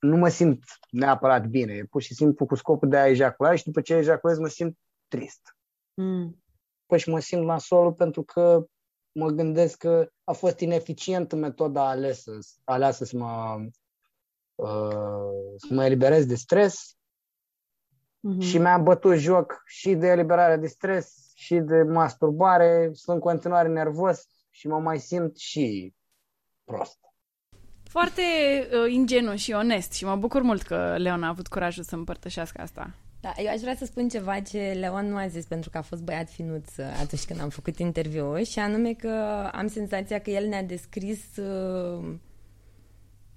nu 0.01 0.17
mă 0.17 0.29
simt 0.29 0.65
neapărat 0.91 1.47
bine, 1.47 1.73
e 1.73 1.85
pur 1.85 2.03
și 2.03 2.15
simplu 2.15 2.47
cu 2.47 2.55
scopul 2.55 2.89
de 2.89 2.97
a 2.97 3.09
ejacula 3.09 3.55
și 3.55 3.65
după 3.65 3.81
ce 3.81 3.95
ejaculez 3.95 4.39
mă 4.39 4.49
simt 4.49 4.79
trist. 5.09 5.57
Mm. 5.95 6.43
Păi 6.87 6.99
și 6.99 7.11
mă 7.11 7.21
simt 7.21 7.45
la 7.45 7.59
sol 7.59 7.93
pentru 7.93 8.23
că 8.23 8.67
mă 9.13 9.29
gândesc 9.29 9.79
că 9.79 10.11
a 10.25 10.33
fost 10.33 10.61
ineficientă 10.61 11.37
metoda 11.37 11.89
alesă, 11.89 12.39
aleasă 12.65 13.05
să 13.05 13.17
mă, 13.17 13.61
uh, 14.55 15.57
să 15.57 15.75
mă 15.75 15.85
eliberez 15.85 16.27
de 16.27 16.35
stres 16.35 16.97
Mhm. 18.23 18.41
și 18.41 18.59
mi-a 18.59 18.79
bătut 18.79 19.17
joc 19.17 19.63
și 19.67 19.95
de 19.95 20.07
eliberare 20.07 20.57
de 20.57 20.67
stres 20.67 21.33
și 21.35 21.55
de 21.55 21.83
masturbare, 21.83 22.91
sunt 22.93 23.17
în 23.17 23.23
continuare 23.23 23.69
nervos 23.69 24.27
și 24.51 24.67
mă 24.67 24.79
mai 24.79 24.99
simt 24.99 25.37
și 25.37 25.95
prost. 26.65 26.99
Foarte 27.83 28.23
uh, 28.73 28.93
ingenu 28.93 29.37
și 29.37 29.53
onest 29.53 29.93
și 29.93 30.05
mă 30.05 30.17
bucur 30.17 30.43
mult 30.43 30.63
că 30.63 30.97
Leon 30.99 31.23
a 31.23 31.29
avut 31.29 31.49
curajul 31.49 31.83
să 31.83 31.95
împărtășească 31.95 32.61
asta. 32.61 32.91
Da, 33.23 33.33
eu 33.37 33.53
aș 33.53 33.61
vrea 33.61 33.75
să 33.77 33.85
spun 33.85 34.09
ceva 34.09 34.41
ce 34.41 34.77
Leon 34.79 35.07
nu 35.07 35.17
a 35.17 35.27
zis 35.27 35.45
pentru 35.45 35.71
că 35.71 35.79
a 35.79 35.83
fost 35.83 36.03
băiat 36.03 36.31
finuț 36.31 36.77
uh, 36.77 36.85
atunci 37.01 37.25
când 37.25 37.41
am 37.41 37.49
făcut 37.49 37.79
interviul 37.79 38.43
și 38.45 38.59
anume 38.59 38.93
că 38.93 39.09
am 39.53 39.67
senzația 39.67 40.19
că 40.19 40.31
el 40.31 40.47
ne-a 40.49 40.63
descris 40.63 41.37
uh, 41.37 42.15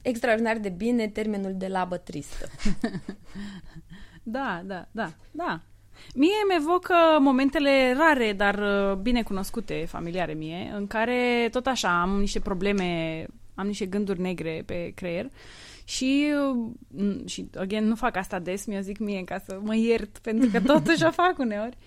extraordinar 0.02 0.58
de 0.58 0.70
bine 0.70 1.08
termenul 1.08 1.54
de 1.56 1.68
labă 1.68 1.98
tristă. 1.98 2.48
Da, 4.28 4.62
da, 4.66 4.88
da, 4.92 5.14
da. 5.32 5.62
Mie 6.16 6.32
mi 6.48 6.56
evocă 6.56 6.94
momentele 7.20 7.94
rare, 7.98 8.34
dar 8.34 8.56
uh, 8.60 8.98
bine 8.98 9.24
cunoscute, 9.24 9.86
familiare 9.88 10.34
mie, 10.34 10.72
în 10.76 10.88
care 10.88 11.48
tot 11.52 11.68
așa 11.68 12.02
am 12.02 12.20
niște 12.20 12.40
probleme, 12.40 13.26
am 13.56 13.68
niște 13.68 13.86
gânduri 13.86 14.22
negre 14.22 14.64
pe 14.66 14.92
creier 14.96 15.30
și, 15.86 16.34
uh, 16.98 17.28
și 17.28 17.50
again, 17.58 17.86
nu 17.88 17.96
fac 17.96 18.16
asta 18.16 18.40
des, 18.40 18.66
mi-o 18.66 18.80
zic 18.80 18.98
mie 19.00 19.24
ca 19.24 19.38
să 19.46 19.60
mă 19.64 19.76
iert, 19.76 20.18
pentru 20.18 20.50
că 20.52 20.62
totuși 20.62 21.04
o 21.04 21.12
fac 21.12 21.38
uneori. 21.38 21.78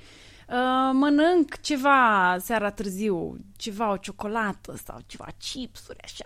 Uh, 0.48 0.90
mănânc 0.92 1.60
ceva 1.60 2.36
seara 2.40 2.70
târziu, 2.70 3.36
ceva, 3.56 3.90
o 3.92 3.96
ciocolată 3.96 4.76
sau 4.84 4.98
ceva 5.06 5.26
chipsuri, 5.38 6.02
așa. 6.04 6.24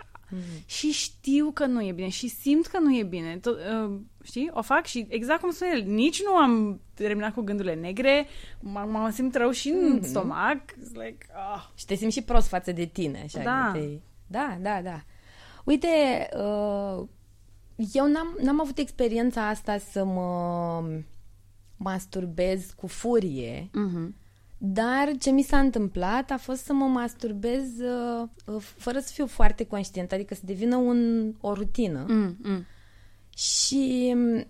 Și 0.67 0.91
știu 0.93 1.50
că 1.50 1.67
nu 1.67 1.83
e 1.83 1.93
bine 1.93 2.09
și 2.09 2.29
simt 2.29 2.67
că 2.67 2.79
nu 2.79 2.97
e 2.97 3.02
bine. 3.02 3.38
Tot, 3.38 3.59
uh, 3.85 3.99
știi? 4.23 4.50
O 4.52 4.62
fac 4.62 4.87
și 4.87 5.07
exact 5.09 5.41
cum 5.41 5.50
spune 5.50 5.71
el, 5.75 5.83
nici 5.87 6.23
nu 6.25 6.35
am 6.37 6.81
terminat 6.95 7.33
cu 7.35 7.41
gândurile 7.41 7.75
negre, 7.75 8.26
mă, 8.61 8.85
mă 8.88 9.11
simt 9.12 9.35
rău 9.35 9.50
și 9.50 9.69
în 9.69 9.93
Mhm. 9.95 10.02
stomac. 10.05 10.61
It's 10.73 10.93
like, 11.05 11.26
ah. 11.55 11.62
Și 11.75 11.87
te 11.87 11.95
simți 11.95 12.17
și 12.17 12.23
prost 12.23 12.49
față 12.49 12.73
de 12.73 12.85
tine. 12.85 13.21
Așa, 13.25 13.43
Da. 13.43 13.71
că 13.73 13.79
Te... 13.79 13.88
Da, 14.26 14.57
da, 14.61 14.81
da. 14.83 15.00
Uite, 15.64 15.88
uh, 16.37 17.07
eu 17.93 18.07
n-am, 18.07 18.38
n-am 18.43 18.61
avut 18.61 18.79
experiența 18.79 19.49
asta 19.49 19.79
să 19.79 20.05
mă 20.05 20.83
masturbez 21.76 22.73
cu 22.76 22.87
furie, 22.87 23.71
Mhm. 23.73 24.14
dar 24.59 25.12
ce 25.19 25.31
mi 25.31 25.43
s-a 25.43 25.59
întâmplat 25.59 26.31
a 26.31 26.37
fost 26.37 26.62
să 26.64 26.73
mă 26.73 26.85
masturbez 26.87 27.79
uh, 27.79 28.29
uh, 28.47 28.61
fără 28.61 28.99
să 28.99 29.11
fiu 29.12 29.26
foarte 29.26 29.64
conștient, 29.67 30.12
adică 30.12 30.35
să 30.35 30.41
devină 30.45 30.76
un, 30.76 31.33
o 31.41 31.52
rutină. 31.52 32.05
Mm, 32.09 32.37
mm. 32.43 32.64
Și 33.37 34.12
mm, 34.14 34.47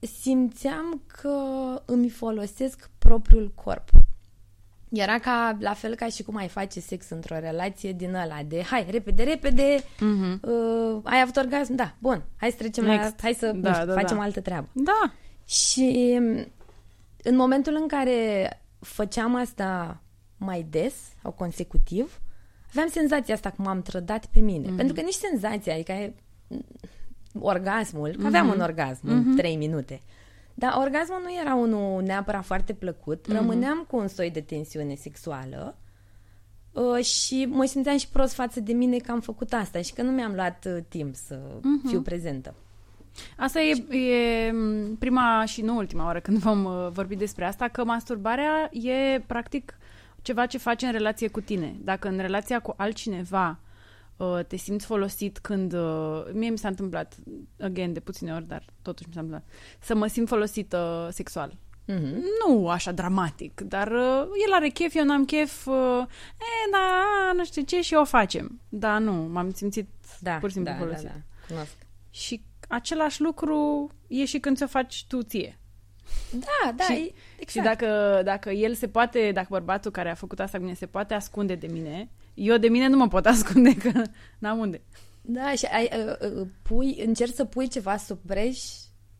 simțeam 0.00 1.02
că 1.06 1.38
îmi 1.84 2.08
folosesc 2.08 2.90
propriul 2.98 3.52
corp. 3.54 3.88
Era 4.94 5.18
ca, 5.18 5.56
la 5.60 5.72
fel 5.72 5.94
ca 5.94 6.06
și 6.08 6.22
cum 6.22 6.36
ai 6.36 6.48
face 6.48 6.80
sex 6.80 7.08
într-o 7.10 7.38
relație 7.38 7.92
din 7.92 8.14
ăla 8.14 8.40
de 8.48 8.62
hai, 8.62 8.86
repede, 8.90 9.22
repede, 9.22 9.76
Mhm. 10.00 10.40
uh, 10.42 11.00
ai 11.02 11.20
avut 11.20 11.36
orgasm, 11.36 11.74
da, 11.74 11.94
bun, 11.98 12.22
hai 12.36 12.50
să 12.50 12.56
trecem 12.56 12.84
la, 12.84 12.94
Next. 12.94 13.20
hai 13.22 13.34
să 13.38 13.46
Da, 13.54 13.68
nu 13.68 13.74
știu, 13.74 13.86
da, 13.86 13.92
facem 14.00 14.16
da. 14.16 14.22
altă 14.22 14.40
treabă. 14.40 14.68
Da. 14.72 15.12
Și 15.46 16.16
mm, 16.20 16.46
în 17.22 17.36
momentul 17.36 17.74
în 17.80 17.86
care 17.88 18.48
făceam 18.80 19.34
asta 19.34 20.00
mai 20.36 20.66
des 20.70 20.94
sau 21.22 21.30
consecutiv, 21.32 22.20
aveam 22.70 22.88
senzația 22.88 23.34
asta 23.34 23.50
cum 23.50 23.66
am 23.66 23.82
trădat 23.82 24.26
pe 24.26 24.40
mine. 24.40 24.66
Mhm. 24.66 24.76
Pentru 24.76 24.94
că 24.94 25.00
nici 25.00 25.14
senzația, 25.30 25.74
adică 25.74 25.92
e- 25.92 26.14
orgasmul, 27.38 28.16
că 28.20 28.26
aveam 28.26 28.46
Mhm. 28.46 28.54
un 28.54 28.60
orgasm 28.60 29.00
în 29.08 29.36
3 29.36 29.56
minute. 29.56 30.00
Dar 30.54 30.74
orgasmul 30.78 31.20
nu 31.22 31.40
era 31.40 31.54
unul 31.54 32.02
neapărat 32.02 32.44
foarte 32.44 32.72
plăcut. 32.72 33.26
Mhm. 33.28 33.36
Rămâneam 33.36 33.84
cu 33.88 33.96
un 33.96 34.08
soi 34.08 34.30
de 34.30 34.40
tensiune 34.40 34.94
sexuală 34.94 35.76
uh, 36.72 37.04
și 37.04 37.46
mă 37.50 37.64
simțeam 37.64 37.96
și 37.96 38.08
prost 38.08 38.34
față 38.34 38.60
de 38.60 38.72
mine 38.72 38.96
că 38.96 39.10
am 39.10 39.20
făcut 39.20 39.52
asta 39.52 39.80
și 39.80 39.92
că 39.92 40.02
nu 40.02 40.10
mi-am 40.10 40.34
luat 40.34 40.64
uh, 40.66 40.82
timp 40.88 41.14
să 41.14 41.38
Mhm. 41.62 41.88
fiu 41.88 42.00
prezentă. 42.00 42.54
Asta 43.36 43.60
e, 43.60 43.96
e 43.98 44.50
m, 44.50 44.96
prima 44.96 45.44
și 45.44 45.62
nu 45.62 45.76
ultima 45.76 46.04
oară 46.04 46.20
când 46.20 46.38
vom 46.38 46.64
uh, 46.64 46.88
vorbi 46.92 47.16
despre 47.16 47.44
asta, 47.44 47.68
că 47.68 47.84
masturbarea 47.84 48.70
e 48.72 49.20
practic 49.26 49.78
ceva 50.22 50.46
ce 50.46 50.58
faci 50.58 50.82
în 50.82 50.92
relație 50.92 51.28
cu 51.28 51.40
tine. 51.40 51.74
Dacă 51.84 52.08
în 52.08 52.18
relația 52.18 52.60
cu 52.60 52.74
altcineva 52.76 53.48
uh, 53.48 53.63
te 54.46 54.56
simți 54.56 54.86
folosit 54.86 55.38
când... 55.38 55.72
uh, 55.72 56.24
Mie 56.32 56.48
mi 56.50 56.58
s-a 56.58 56.68
întâmplat, 56.68 57.16
again, 57.60 57.92
de 57.92 58.00
puține 58.00 58.34
ori, 58.34 58.46
dar 58.46 58.62
totuși 58.82 59.08
mi 59.08 59.14
s-a 59.14 59.20
întâmplat, 59.20 59.48
să 59.80 59.94
mă 59.94 60.06
simt 60.06 60.28
folosită 60.28 61.08
sexual. 61.12 61.56
Mhm. 61.86 62.22
Nu 62.46 62.68
așa 62.68 62.92
dramatic, 62.92 63.60
dar 63.60 63.86
uh, 63.88 64.22
el 64.46 64.52
are 64.52 64.68
chef, 64.68 64.94
eu 64.94 65.04
n-am 65.04 65.24
chef, 65.24 65.66
uh, 65.66 66.02
e, 66.40 66.70
da, 66.70 67.32
nu 67.34 67.44
știu 67.44 67.62
ce, 67.62 67.80
și 67.80 67.94
o 67.94 68.04
facem. 68.04 68.60
Da, 68.68 68.98
nu, 68.98 69.12
m-am 69.12 69.52
simțit 69.52 69.88
Da, 70.20 70.36
pur 70.36 70.48
și 70.48 70.54
simplu 70.54 70.72
da, 70.72 70.78
da, 70.78 70.84
folosit. 70.84 71.06
da, 71.08 71.14
cunosc. 71.48 71.76
Și 72.10 72.42
același 72.68 73.20
lucru 73.22 73.88
e 74.06 74.24
și 74.24 74.38
când 74.38 74.56
ți-o 74.56 74.66
faci 74.66 75.04
tu 75.08 75.22
ție. 75.22 75.58
Da, 76.32 76.72
da, 76.76 76.84
Și- 76.84 76.92
e, 76.92 77.04
Și 77.04 77.12
exact. 77.58 77.64
dacă, 77.80 78.20
dacă 78.24 78.50
el 78.50 78.74
se 78.74 78.88
poate, 78.88 79.30
dacă 79.34 79.46
bărbatul 79.50 79.90
care 79.90 80.10
a 80.10 80.14
făcut 80.14 80.40
asta 80.40 80.56
cu 80.58 80.62
mine 80.64 80.76
se 80.76 80.86
poate 80.86 81.14
ascunde 81.14 81.54
de 81.54 81.66
mine, 81.66 82.10
eu 82.34 82.56
de 82.56 82.68
mine 82.68 82.88
nu 82.88 82.96
mă 82.96 83.08
pot 83.08 83.26
ascunde, 83.26 83.76
că 83.76 84.02
n-am 84.38 84.58
unde. 84.58 84.80
Da, 85.22 85.52
și 85.52 85.64
ai, 85.64 85.88
uh, 86.06 86.30
uh, 86.40 86.46
pui, 86.62 87.02
încerci 87.06 87.34
să 87.34 87.44
pui 87.44 87.68
ceva 87.68 87.96
sub 87.96 88.18
preș 88.26 88.58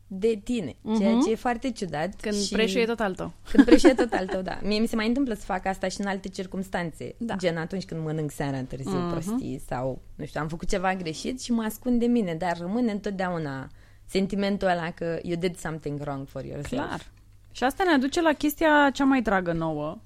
de 0.07 0.41
tine, 0.43 0.75
ceea 0.97 1.11
Mhm. 1.11 1.23
ce 1.25 1.31
e 1.31 1.35
foarte 1.35 1.71
ciudat. 1.71 2.15
Când 2.21 2.35
și... 2.35 2.53
preșul 2.53 2.81
e 2.81 2.85
tot 2.85 2.99
al 2.99 3.15
tău. 3.15 3.33
Când 3.51 3.65
preșul 3.65 3.89
e 3.89 3.93
tot 3.93 4.11
al 4.13 4.25
tău, 4.27 4.41
da. 4.51 4.59
Mie 4.63 4.79
mi 4.79 4.87
se 4.87 4.95
mai 4.95 5.07
întâmplă 5.07 5.33
să 5.33 5.41
fac 5.45 5.65
asta 5.65 5.87
și 5.87 6.01
în 6.01 6.07
alte 6.07 6.27
circunstanțe. 6.29 7.15
Da. 7.17 7.35
Gen 7.35 7.57
atunci 7.57 7.85
când 7.85 8.01
mănânc 8.03 8.31
seara 8.31 8.61
târziu 8.63 8.97
Mhm. 8.97 9.09
prostii 9.11 9.61
sau, 9.67 10.01
nu 10.15 10.25
știu, 10.25 10.41
am 10.41 10.47
făcut 10.47 10.67
ceva 10.69 10.95
greșit 10.95 11.41
și 11.41 11.51
mă 11.51 11.63
ascund 11.63 11.99
de 11.99 12.05
mine, 12.05 12.35
dar 12.35 12.57
rămâne 12.57 12.91
întotdeauna 12.91 13.67
sentimentul 14.05 14.67
ăla 14.67 14.91
că 14.91 15.19
you 15.23 15.37
did 15.39 15.57
something 15.57 15.99
wrong 15.99 16.27
for 16.27 16.43
yourself. 16.43 16.83
Clar. 16.83 17.11
Și 17.51 17.63
asta 17.63 17.83
ne 17.83 17.91
aduce 17.91 18.21
la 18.21 18.33
chestia 18.33 18.89
cea 18.93 19.03
mai 19.05 19.21
dragă 19.21 19.51
nouă 19.53 19.89
uh, 19.91 19.97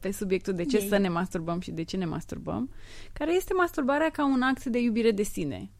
pe 0.00 0.10
subiectul 0.10 0.54
de 0.54 0.64
ce 0.64 0.76
Ei. 0.76 0.88
să 0.88 0.96
ne 0.96 1.08
masturbăm 1.08 1.60
și 1.60 1.70
de 1.70 1.82
ce 1.82 1.96
ne 1.96 2.04
masturbăm, 2.04 2.70
care 3.12 3.34
este 3.34 3.54
masturbarea 3.54 4.10
ca 4.10 4.24
un 4.24 4.42
act 4.42 4.64
de 4.64 4.78
iubire 4.78 5.10
de 5.10 5.22
sine 5.22 5.70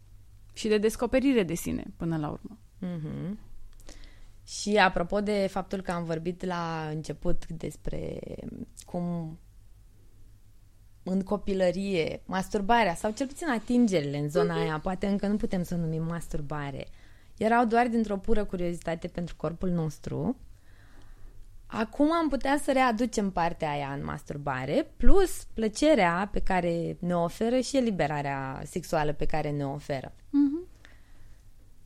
și 0.52 0.68
de 0.68 0.78
descoperire 0.78 1.42
de 1.42 1.54
sine, 1.54 1.84
până 1.96 2.16
la 2.16 2.28
urmă. 2.28 2.58
Mhm. 2.78 3.38
Și 4.46 4.76
apropo 4.76 5.20
de 5.20 5.46
faptul 5.50 5.80
că 5.80 5.90
am 5.90 6.04
vorbit 6.04 6.44
la 6.44 6.88
început 6.90 7.46
despre 7.46 8.18
cum 8.86 9.38
în 11.02 11.22
copilărie, 11.22 12.22
masturbarea 12.26 12.94
sau 12.94 13.10
cel 13.10 13.26
puțin 13.26 13.48
atingerile 13.48 14.18
în 14.18 14.28
zona 14.28 14.60
aia, 14.60 14.78
poate 14.78 15.06
încă 15.06 15.26
nu 15.26 15.36
putem 15.36 15.62
să 15.62 15.74
o 15.74 15.78
numim 15.78 16.02
masturbare, 16.02 16.86
erau 17.36 17.64
doar 17.64 17.88
dintr-o 17.88 18.16
pură 18.16 18.44
curiozitate 18.44 19.08
pentru 19.08 19.36
corpul 19.36 19.68
nostru. 19.68 20.36
Acum 21.78 22.12
am 22.12 22.28
putea 22.28 22.60
să 22.62 22.72
readucem 22.72 23.30
partea 23.30 23.70
aia 23.70 23.92
în 23.98 24.04
masturbare, 24.04 24.86
plus 24.96 25.44
plăcerea 25.54 26.28
pe 26.32 26.40
care 26.40 26.96
ne 27.00 27.16
oferă 27.16 27.58
și 27.58 27.76
eliberarea 27.76 28.62
sexuală 28.64 29.12
pe 29.12 29.26
care 29.26 29.50
ne 29.50 29.66
oferă. 29.66 30.12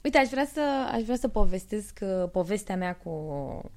Uite, 0.01 0.19
aș 0.19 0.29
vrea 0.29 0.49
să, 0.53 0.61
aș 0.93 1.03
vrea 1.03 1.17
să 1.17 1.29
povestesc 1.29 1.99
uh, 2.01 2.31
povestea 2.33 2.77
mea 2.77 2.95
cu 2.95 3.13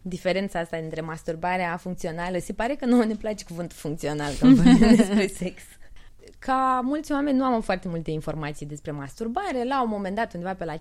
diferența 0.01 0.59
asta 0.59 0.77
între 0.77 1.01
masturbarea 1.01 1.77
funcțională. 1.77 2.37
Se 2.37 2.53
pare 2.53 2.75
că 2.75 2.85
nu 2.85 3.03
ne 3.03 3.15
place 3.15 3.43
cuvântul 3.43 3.77
funcțional 3.77 4.33
când 4.39 4.55
vorbim 4.61 4.95
despre 4.95 5.27
sex. 5.27 5.61
Ca 6.45 6.81
mulți 6.83 7.11
oameni 7.11 7.37
nu 7.37 7.43
am 7.43 7.61
foarte 7.61 7.87
multe 7.87 8.11
informații 8.11 8.65
despre 8.65 8.91
masturbare. 8.91 9.63
La 9.63 9.83
un 9.83 9.89
moment 9.89 10.15
dat, 10.15 10.33
undeva 10.33 10.53
pe 10.55 10.65
la 10.65 10.77
15-16 10.77 10.79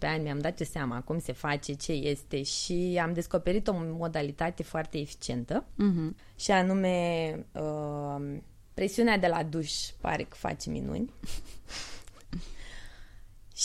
ani, 0.00 0.22
mi-am 0.22 0.38
dat 0.38 0.60
eu 0.60 0.66
seama 0.70 1.00
cum 1.00 1.18
se 1.18 1.32
face, 1.32 1.72
ce 1.72 1.92
este 1.92 2.42
și 2.42 2.98
am 3.02 3.12
descoperit 3.12 3.68
o 3.68 3.72
modalitate 3.74 4.62
foarte 4.62 4.98
eficientă 4.98 5.64
Mhm. 5.74 6.16
și 6.36 6.50
anume 6.50 7.32
uh, 7.52 8.36
presiunea 8.74 9.18
de 9.18 9.26
la 9.26 9.42
duș 9.42 9.72
pare 10.00 10.22
că 10.22 10.34
face 10.38 10.70
minuni. 10.70 11.12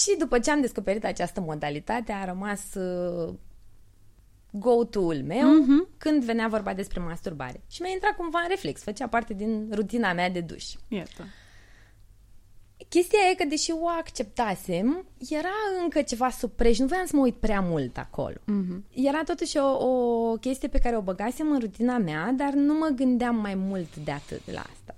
și 0.01 0.15
după 0.19 0.39
ce 0.39 0.51
am 0.51 0.61
descoperit 0.61 1.05
această 1.05 1.41
modalitate, 1.41 2.11
a 2.11 2.25
rămas 2.25 2.73
uh, 2.73 3.33
go-to-ul 4.55 5.23
meu 5.23 5.47
Mhm. 5.59 5.87
când 5.97 6.23
venea 6.23 6.47
vorba 6.47 6.73
despre 6.73 6.99
masturbare. 6.99 7.63
Și 7.69 7.81
mi-a 7.81 7.91
intrat 7.91 8.15
cumva 8.15 8.39
în 8.39 8.47
reflex, 8.49 8.81
făcea 8.81 9.07
parte 9.07 9.33
din 9.33 9.69
rutina 9.73 10.13
mea 10.13 10.29
de 10.29 10.41
duș. 10.41 10.65
Iată. 10.87 11.23
Chestia 12.89 13.19
e 13.31 13.35
că, 13.35 13.45
deși 13.45 13.71
o 13.71 13.87
acceptasem, 13.87 15.05
era 15.29 15.49
încă 15.83 16.01
ceva 16.01 16.29
supreș. 16.29 16.77
Nu 16.77 16.85
voiam 16.85 17.05
să 17.05 17.15
mă 17.15 17.21
uit 17.21 17.35
prea 17.35 17.61
mult 17.61 17.97
acolo. 17.97 18.35
Mhm. 18.45 18.85
Era 18.91 19.23
totuși 19.23 19.57
o, 19.57 19.87
o 19.87 20.33
chestie 20.37 20.67
pe 20.67 20.77
care 20.79 20.97
o 20.97 21.01
băgasem 21.01 21.51
în 21.51 21.59
rutina 21.59 21.97
mea, 21.97 22.31
dar 22.37 22.53
nu 22.53 22.73
mă 22.73 22.87
gândeam 22.95 23.35
mai 23.35 23.55
mult 23.55 23.95
de 23.95 24.11
atât 24.11 24.51
la 24.51 24.59
asta. 24.59 24.95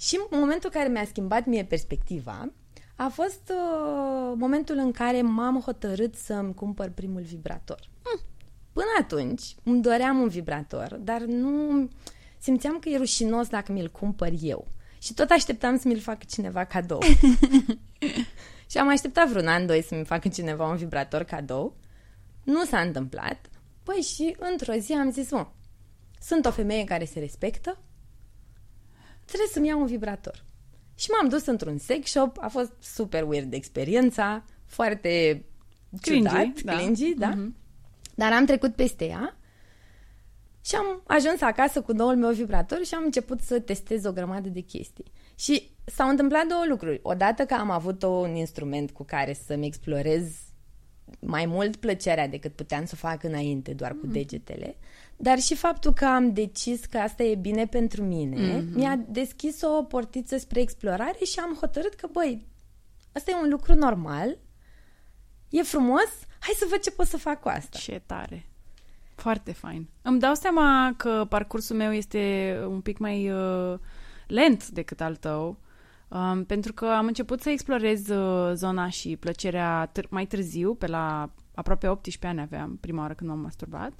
Și 0.00 0.18
în 0.30 0.38
momentul 0.38 0.70
care 0.70 0.88
mi-a 0.88 1.04
schimbat 1.04 1.46
mie 1.46 1.64
perspectiva, 1.64 2.52
a 2.96 3.08
fost 3.08 3.42
uh, 3.50 4.32
momentul 4.36 4.76
în 4.76 4.90
care 4.92 5.22
m-am 5.22 5.60
hotărât 5.60 6.14
să-mi 6.14 6.54
cumpăr 6.54 6.88
primul 6.88 7.20
vibrator. 7.20 7.90
Până 8.72 8.86
atunci 9.00 9.42
îmi 9.62 9.82
doream 9.82 10.18
un 10.20 10.28
vibrator, 10.28 10.94
dar 10.94 11.20
nu 11.20 11.88
simțeam 12.38 12.78
că 12.78 12.88
e 12.88 12.96
rușinos 12.96 13.48
dacă 13.48 13.72
mi-l 13.72 13.88
cumpăr 13.88 14.30
eu. 14.40 14.66
Și 14.98 15.14
tot 15.14 15.30
așteptam 15.30 15.78
să 15.78 15.88
mi-l 15.88 16.00
facă 16.00 16.24
cineva 16.28 16.64
cadou. 16.64 17.00
și 18.70 18.78
am 18.78 18.88
așteptat 18.88 19.28
vreun 19.28 19.46
an, 19.46 19.66
doi 19.66 19.82
să 19.82 19.94
mi 19.94 20.04
facă 20.04 20.28
cineva 20.28 20.68
un 20.68 20.76
vibrator 20.76 21.22
cadou. 21.22 21.76
Nu 22.44 22.64
s-a 22.64 22.80
întâmplat. 22.80 23.50
Păi 23.82 23.94
și 23.94 24.36
într-o 24.38 24.72
zi 24.72 24.92
am 24.92 25.10
zis, 25.10 25.30
mă, 25.30 25.46
sunt 26.20 26.44
o 26.44 26.50
femeie 26.50 26.84
care 26.84 27.04
se 27.04 27.18
respectă, 27.18 27.78
trebuie 29.24 29.48
să-mi 29.52 29.66
iau 29.66 29.80
un 29.80 29.86
vibrator. 29.86 30.44
Și 30.94 31.10
m-am 31.10 31.28
dus 31.28 31.46
într-un 31.46 31.78
sex 31.78 32.10
shop, 32.10 32.36
a 32.40 32.48
fost 32.48 32.72
super 32.80 33.22
weird 33.22 33.52
experiența, 33.52 34.44
foarte 34.64 35.44
Cringy, 36.00 36.28
ciudat, 36.28 36.60
da. 36.60 36.76
cringy, 36.76 37.14
da? 37.14 37.28
Mhm. 37.28 37.56
Dar 38.14 38.32
am 38.32 38.44
trecut 38.44 38.74
peste 38.74 39.04
ea 39.04 39.36
și 40.64 40.74
am 40.74 41.02
ajuns 41.06 41.40
acasă 41.40 41.82
cu 41.82 41.92
noul 41.92 42.16
meu 42.16 42.32
vibrator 42.32 42.84
și 42.84 42.94
am 42.94 43.02
început 43.04 43.40
să 43.40 43.60
testez 43.60 44.04
o 44.04 44.12
grămadă 44.12 44.48
de 44.48 44.60
chestii. 44.60 45.12
Și 45.34 45.70
s-au 45.84 46.08
întâmplat 46.08 46.46
două 46.46 46.64
lucruri. 46.68 47.00
Odată 47.02 47.44
că 47.44 47.54
am 47.54 47.70
avut 47.70 48.02
un 48.02 48.34
instrument 48.34 48.90
cu 48.90 49.04
care 49.04 49.32
să-mi 49.32 49.66
explorez 49.66 50.24
mai 51.20 51.46
mult 51.46 51.76
plăcerea 51.76 52.28
decât 52.28 52.52
puteam 52.52 52.84
să 52.84 52.92
o 52.94 53.06
fac 53.06 53.22
înainte, 53.22 53.72
doar 53.72 53.92
cu 54.00 54.06
degetele, 54.06 54.76
dar 55.16 55.38
și 55.38 55.54
faptul 55.54 55.92
că 55.92 56.04
am 56.04 56.32
decis 56.32 56.84
că 56.84 56.98
asta 56.98 57.22
e 57.22 57.34
bine 57.34 57.66
pentru 57.66 58.02
mine, 58.02 58.64
mi-a 58.74 59.04
deschis 59.08 59.62
o 59.62 59.82
portiță 59.82 60.36
spre 60.36 60.60
explorare 60.60 61.18
și 61.24 61.38
am 61.38 61.56
hotărât 61.60 61.94
că, 61.94 62.08
băi, 62.12 62.46
asta 63.12 63.30
e 63.30 63.42
un 63.42 63.48
lucru 63.48 63.74
normal, 63.74 64.38
e 65.50 65.62
frumos, 65.62 66.10
hai 66.42 66.54
să 66.56 66.66
văd 66.70 66.80
ce 66.80 66.90
pot 66.90 67.06
să 67.06 67.16
fac 67.16 67.40
cu 67.40 67.48
asta. 67.48 67.78
Ce 67.78 68.02
tare. 68.06 68.46
Foarte 69.14 69.52
fain. 69.52 69.88
Îmi 70.02 70.20
dau 70.20 70.34
seama 70.34 70.94
că 70.96 71.26
parcursul 71.28 71.76
meu 71.76 71.92
este 71.92 72.56
un 72.68 72.80
pic 72.80 72.98
mai 72.98 73.30
uh, 73.30 73.78
lent 74.26 74.68
decât 74.68 75.00
al 75.00 75.16
tău, 75.16 75.58
um, 76.08 76.44
pentru 76.44 76.72
că 76.72 76.86
am 76.86 77.06
început 77.06 77.40
să 77.40 77.50
explorez 77.50 78.08
uh, 78.08 78.52
zona 78.54 78.88
și 78.88 79.16
plăcerea 79.16 79.90
târ- 79.90 80.08
mai 80.08 80.26
târziu, 80.26 80.74
pe 80.74 80.86
la 80.86 81.30
aproape 81.54 81.88
18 81.88 82.26
ani 82.26 82.40
aveam 82.40 82.76
prima 82.80 83.00
oară 83.00 83.14
când 83.14 83.30
m-am 83.30 83.38
masturbat. 83.38 83.92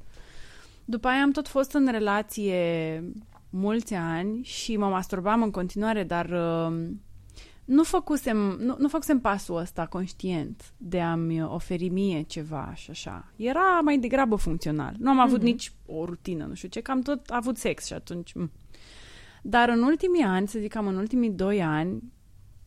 După 0.85 1.09
aia 1.09 1.22
am 1.22 1.31
tot 1.31 1.48
fost 1.48 1.72
în 1.72 1.90
relație 1.90 3.02
mulți 3.50 3.94
ani 3.94 4.42
și 4.42 4.76
mă 4.76 4.87
masturbam 4.87 5.42
în 5.42 5.50
continuare, 5.50 6.02
dar 6.02 6.26
uh, 6.31 6.88
nu 7.64 7.83
făcusem, 7.83 8.37
nu, 8.37 8.75
nu 8.79 8.88
făcusem 8.88 9.20
pasul 9.20 9.57
ăsta 9.57 9.87
conștient 9.87 10.72
de 10.77 11.01
a-mi 11.01 11.42
oferi 11.44 11.88
mie 11.88 12.22
ceva 12.22 12.72
și 12.75 12.90
așa. 12.90 13.33
Era 13.37 13.81
mai 13.83 13.98
degrabă 13.98 14.37
funcțional. 14.37 14.94
Nu 14.98 15.11
am 15.11 15.20
avut 15.20 15.37
Mhm. 15.38 15.44
nici 15.46 15.72
o 15.87 16.05
rutină, 16.05 16.44
nu 16.44 16.55
știu 16.55 16.68
ce, 16.68 16.81
că 16.81 16.90
am 16.90 17.01
tot 17.01 17.29
avut 17.29 17.57
sex 17.57 17.85
și 17.85 17.92
atunci... 17.92 18.33
m. 18.33 18.51
Dar 19.42 19.68
în 19.68 19.83
ultimii 19.83 20.22
ani, 20.22 20.48
să 20.48 20.59
zic 20.59 20.70
cam 20.72 20.87
în 20.87 20.96
ultimii 20.96 21.31
doi 21.31 21.62
ani, 21.62 22.03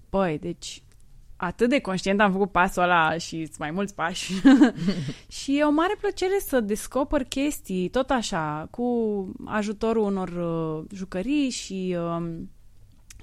băi, 0.10 0.38
deci 0.40 0.84
atât 1.38 1.70
de 1.70 1.80
conștient 1.80 2.20
am 2.22 2.32
făcut 2.32 2.52
pasul 2.52 2.82
ăla 2.82 3.18
și 3.18 3.46
sunt 3.46 3.58
mai 3.58 3.72
mulți 3.72 3.96
pași. 3.96 4.34
și 5.42 5.58
e 5.58 5.64
o 5.64 5.72
mare 5.72 5.96
plăcere 6.00 6.38
să 6.40 6.60
descoper 6.60 7.24
chestii, 7.24 7.90
tot 7.90 8.10
așa, 8.10 8.68
cu 8.72 8.86
ajutorul 9.46 10.04
unor 10.04 10.30
uh, 10.30 10.86
jucării 10.94 11.50
și... 11.50 11.96
Uh, 12.00 12.26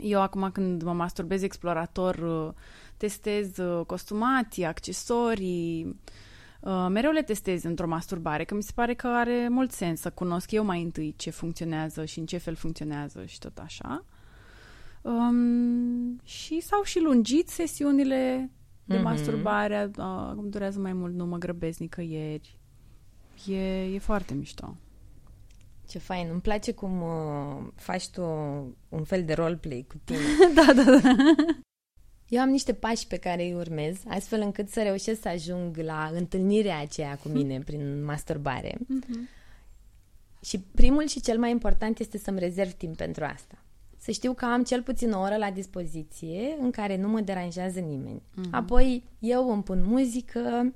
eu 0.01 0.21
acum 0.21 0.51
când 0.53 0.83
mă 0.83 0.93
masturbez 0.93 1.43
explorator, 1.43 2.15
uh, 2.17 2.53
testez 2.97 3.57
uh, 3.57 3.87
costumații, 3.87 4.65
accesorii, 4.65 6.01
uh, 6.61 6.87
mereu 6.91 7.11
le 7.11 7.23
testez 7.23 7.63
într-o 7.63 7.87
masturbare, 7.87 8.45
că 8.45 8.55
mi 8.55 8.63
se 8.63 8.73
pare 8.75 8.95
că 8.95 9.07
are 9.07 9.49
mult 9.49 9.73
sens 9.73 10.01
să 10.01 10.11
cunosc 10.11 10.51
eu 10.51 10.65
mai 10.65 10.83
întâi 10.83 11.15
ce 11.17 11.31
funcționează 11.31 12.05
și 12.05 12.19
în 12.19 12.27
ce 12.27 12.37
fel 12.37 12.55
funcționează 12.55 13.25
și 13.25 13.39
tot 13.39 13.59
așa. 13.59 14.05
Um, 15.03 16.19
și 16.25 16.61
s-au 16.61 16.83
și 16.83 17.01
lungit 17.01 17.49
sesiunile 17.49 18.51
de 18.85 18.95
Mhm. 18.95 19.05
masturbare, 19.05 19.91
uh, 19.99 20.05
acum 20.05 20.49
durează 20.49 20.79
mai 20.79 20.93
mult, 20.93 21.15
nu 21.15 21.27
mă 21.27 21.37
grăbesc 21.37 21.79
nicăieri. 21.79 22.59
E, 23.47 23.83
e 23.85 23.99
foarte 23.99 24.35
mișto. 24.35 24.77
Ce 25.93 25.99
fain, 25.99 26.29
îmi 26.31 26.41
place 26.41 26.73
cum 26.73 27.03
uh, 27.03 27.73
faci 27.75 28.09
tu 28.09 28.23
un 28.89 29.05
fel 29.05 29.25
de 29.25 29.33
roleplay 29.33 29.85
cu 29.89 29.95
tine. 30.05 30.19
da, 30.55 30.73
da, 30.73 30.83
da. 30.83 31.15
Eu 32.29 32.41
am 32.41 32.49
niște 32.49 32.73
pași 32.73 33.07
pe 33.07 33.17
care 33.17 33.43
îi 33.43 33.55
urmez, 33.55 33.97
astfel 34.09 34.41
încât 34.41 34.69
să 34.69 34.83
reușesc 34.83 35.21
să 35.21 35.29
ajung 35.29 35.77
la 35.77 36.11
întâlnirea 36.15 36.81
aceea 36.81 37.17
cu 37.17 37.29
mine 37.29 37.59
prin 37.67 38.05
masturbare. 38.05 38.79
Și 40.45 40.59
primul 40.59 41.07
și 41.07 41.21
cel 41.21 41.39
mai 41.39 41.51
important 41.51 41.99
este 41.99 42.19
să-mi 42.19 42.39
rezerv 42.39 42.73
timp 42.73 42.97
pentru 42.97 43.25
asta. 43.25 43.65
Să 43.99 44.11
știu 44.11 44.33
că 44.33 44.45
am 44.45 44.63
cel 44.63 44.83
puțin 44.83 45.13
o 45.13 45.21
oră 45.21 45.37
la 45.37 45.51
dispoziție 45.51 46.57
în 46.61 46.71
care 46.71 46.97
nu 46.97 47.09
mă 47.09 47.21
deranjează 47.21 47.81
nimeni. 47.81 48.23
Apoi 48.51 49.05
eu 49.19 49.53
îmi 49.53 49.63
pun 49.63 49.85
muzică, 49.85 50.75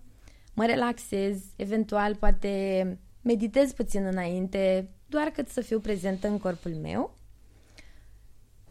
mă 0.55 0.65
relaxez, 0.65 1.43
eventual 1.57 2.15
poate 2.15 2.99
meditez 3.23 3.73
puțin 3.73 4.05
înainte, 4.05 4.89
doar 5.07 5.29
cât 5.29 5.49
să 5.49 5.61
fiu 5.61 5.81
prezentă 5.81 6.29
în 6.29 6.39
corpul 6.39 6.71
meu. 6.75 7.15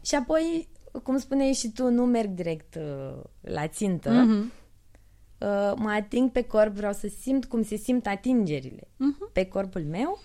Și 0.02 0.14
apoi, 0.14 0.68
cum 1.02 1.18
spuneai 1.18 1.52
și 1.52 1.70
tu, 1.72 1.90
nu 1.90 2.04
merg 2.04 2.30
direct 2.30 2.74
uh, 2.74 3.22
la 3.40 3.68
țintă. 3.68 4.10
Mhm. 4.10 4.52
Uh, 5.38 5.72
mă 5.76 5.90
ating 5.90 6.30
pe 6.30 6.42
corp, 6.44 6.72
vreau 6.72 6.92
să 6.92 7.08
simt 7.20 7.44
cum 7.44 7.62
se 7.62 7.76
simt 7.76 8.06
atingerile 8.06 8.88
Mhm. 8.96 9.30
pe 9.32 9.44
corpul 9.48 9.82
meu. 9.84 10.22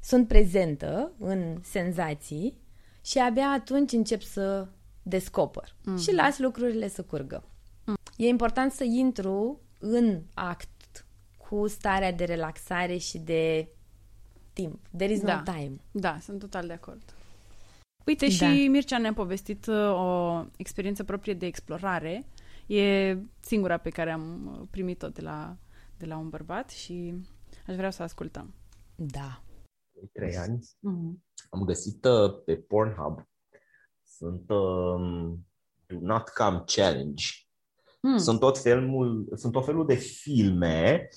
Sunt 0.00 0.28
prezentă 0.28 1.12
în 1.18 1.56
senzații 1.62 2.58
și 3.04 3.18
abia 3.18 3.46
atunci 3.48 3.92
încep 3.92 4.22
să 4.22 4.68
descoper 5.02 5.74
Mhm. 5.84 5.96
și 5.98 6.12
las 6.12 6.38
lucrurile 6.38 6.88
să 6.88 7.02
curgă. 7.02 7.44
E 8.16 8.26
important 8.26 8.72
să 8.72 8.84
intru 8.84 9.60
în 9.78 10.20
act 10.34 11.06
cu 11.48 11.66
starea 11.68 12.12
de 12.12 12.24
relaxare 12.24 12.96
și 12.96 13.18
de 13.18 13.68
timp. 14.56 14.78
There 14.96 15.12
is 15.12 15.20
Da. 15.20 15.36
no 15.36 15.42
time. 15.52 15.76
Da, 15.90 16.18
sunt 16.20 16.38
total 16.38 16.66
de 16.66 16.72
acord. 16.72 17.14
Uite, 18.06 18.26
Da. 18.26 18.32
și 18.32 18.68
Mircea 18.68 18.98
ne-a 18.98 19.12
povestit 19.12 19.66
uh, 19.66 19.74
o 19.92 20.44
experiență 20.56 21.04
proprie 21.04 21.34
de 21.34 21.46
explorare. 21.46 22.24
E 22.66 23.16
singura 23.40 23.76
pe 23.78 23.90
care 23.90 24.10
am 24.10 24.46
uh, 24.60 24.66
primit-o 24.70 25.08
de 25.08 25.20
la, 25.20 25.56
de 25.98 26.06
la 26.06 26.16
un 26.16 26.28
bărbat 26.28 26.70
și 26.70 27.14
aș 27.66 27.74
vrea 27.76 27.90
să 27.90 28.02
ascultăm. 28.02 28.54
Da. 28.94 29.42
de 29.92 30.08
trei 30.12 30.36
ani, 30.36 30.58
am 31.50 31.62
găsit 31.64 32.04
uh, 32.04 32.42
pe 32.44 32.56
Pornhub, 32.56 33.28
sunt 34.04 34.50
um, 34.50 35.46
Do 35.86 35.98
Not 36.00 36.28
Come 36.28 36.62
Challenge. 36.66 37.24
Mm. 38.00 38.16
Sunt 38.16 38.40
tot 38.40 38.58
felul, 38.58 39.28
sunt 39.34 39.52
tot 39.52 39.64
felul 39.64 39.86
de 39.86 39.94
filme 39.94 41.08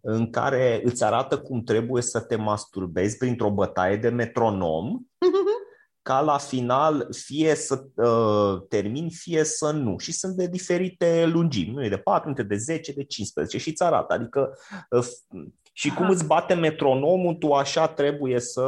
în 0.00 0.30
care 0.30 0.80
îți 0.84 1.04
arată 1.04 1.38
cum 1.38 1.62
trebuie 1.62 2.02
să 2.02 2.20
te 2.20 2.36
masturbezi 2.36 3.16
printr-o 3.16 3.50
bătaie 3.50 3.96
de 3.96 4.08
metronom 4.08 4.98
ca 6.08 6.20
la 6.20 6.38
final 6.38 7.08
fie 7.10 7.54
să 7.54 7.84
uh, 7.94 8.66
termini, 8.68 9.10
fie 9.10 9.44
să 9.44 9.70
nu. 9.70 9.98
Și 9.98 10.12
sunt 10.12 10.36
de 10.36 10.46
diferite 10.46 11.26
lungimi, 11.26 11.74
nu 11.74 11.84
e 11.84 11.88
de 11.88 11.96
4 11.96 12.28
minute, 12.28 12.54
de 12.54 12.56
10, 12.56 12.92
de 12.92 13.04
15 13.04 13.58
și 13.58 13.68
îți 13.68 13.82
arată. 13.82 14.14
Adică 14.14 14.58
uh, 14.90 15.04
f- 15.04 15.50
și 15.72 15.88
cum 15.94 16.04
Aha. 16.04 16.12
îți 16.12 16.26
bate 16.26 16.54
metronomul, 16.54 17.34
tu 17.34 17.52
așa 17.52 17.88
trebuie 17.88 18.40
să 18.40 18.62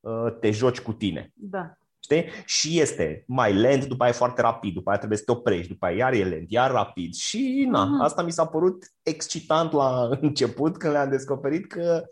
uh, 0.00 0.38
te 0.40 0.50
joci 0.50 0.80
cu 0.80 0.92
tine. 0.92 1.32
Da. 1.34 1.74
Știi? 2.16 2.30
Și 2.44 2.80
este 2.80 3.24
mai 3.26 3.52
lent, 3.54 3.84
după 3.86 4.02
aia 4.02 4.12
e 4.12 4.16
foarte 4.16 4.40
rapid, 4.40 4.74
după 4.74 4.88
aia 4.88 4.98
trebuie 4.98 5.18
să 5.18 5.24
te 5.24 5.32
oprești, 5.32 5.68
după 5.72 5.86
aia 5.86 5.96
iar 5.96 6.12
e 6.12 6.24
lent, 6.24 6.50
iar 6.50 6.70
rapid. 6.70 7.14
Și 7.14 7.66
na, 7.70 7.84
Mhm. 7.84 8.00
asta 8.00 8.22
mi 8.22 8.32
s-a 8.32 8.46
părut 8.46 8.84
excitant 9.02 9.72
la 9.72 10.08
început 10.20 10.76
când 10.76 10.92
le-am 10.92 11.10
descoperit 11.10 11.66
că 11.66 12.02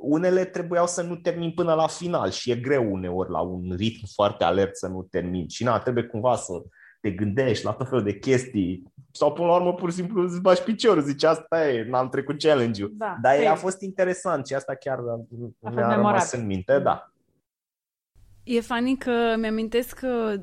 unele 0.00 0.44
trebuiau 0.44 0.86
să 0.86 1.02
nu 1.02 1.16
termin 1.16 1.50
până 1.52 1.74
la 1.74 1.86
final 1.86 2.30
și 2.30 2.50
e 2.50 2.54
greu 2.56 2.92
uneori 2.92 3.30
la 3.30 3.40
un 3.40 3.74
ritm 3.76 4.06
foarte 4.14 4.44
alert 4.44 4.76
să 4.76 4.86
nu 4.88 5.02
termin. 5.10 5.48
Și 5.48 5.64
na, 5.64 5.78
trebuie 5.78 6.04
cumva 6.04 6.36
să 6.36 6.52
te 7.00 7.10
gândești 7.10 7.64
la 7.64 7.72
tot 7.72 7.88
felul 7.88 8.04
de 8.04 8.18
chestii 8.18 8.82
sau 9.12 9.32
până 9.32 9.46
la 9.46 9.54
urmă 9.54 9.74
pur 9.74 9.90
și 9.90 9.96
simplu 9.96 10.22
îți 10.22 10.40
bași 10.40 10.62
piciorul, 10.62 11.02
zici 11.02 11.22
asta 11.24 11.68
e, 11.68 11.84
n-am 11.88 12.08
trecut 12.08 12.38
challenge-ul. 12.42 12.90
Da. 12.94 13.16
Dar 13.22 13.34
Ei, 13.38 13.46
a 13.48 13.54
fost 13.54 13.80
interesant 13.80 14.46
și 14.46 14.54
asta 14.54 14.74
chiar 14.74 14.98
fost 15.60 15.74
mi-a 15.74 15.94
rămas 15.94 15.96
memorabil. 15.96 16.38
în 16.40 16.46
minte, 16.46 16.78
da. 16.78 17.09
E 18.52 18.60
funny 18.60 18.96
că 18.96 19.36
mi-amintesc 19.38 19.98
că, 19.98 20.40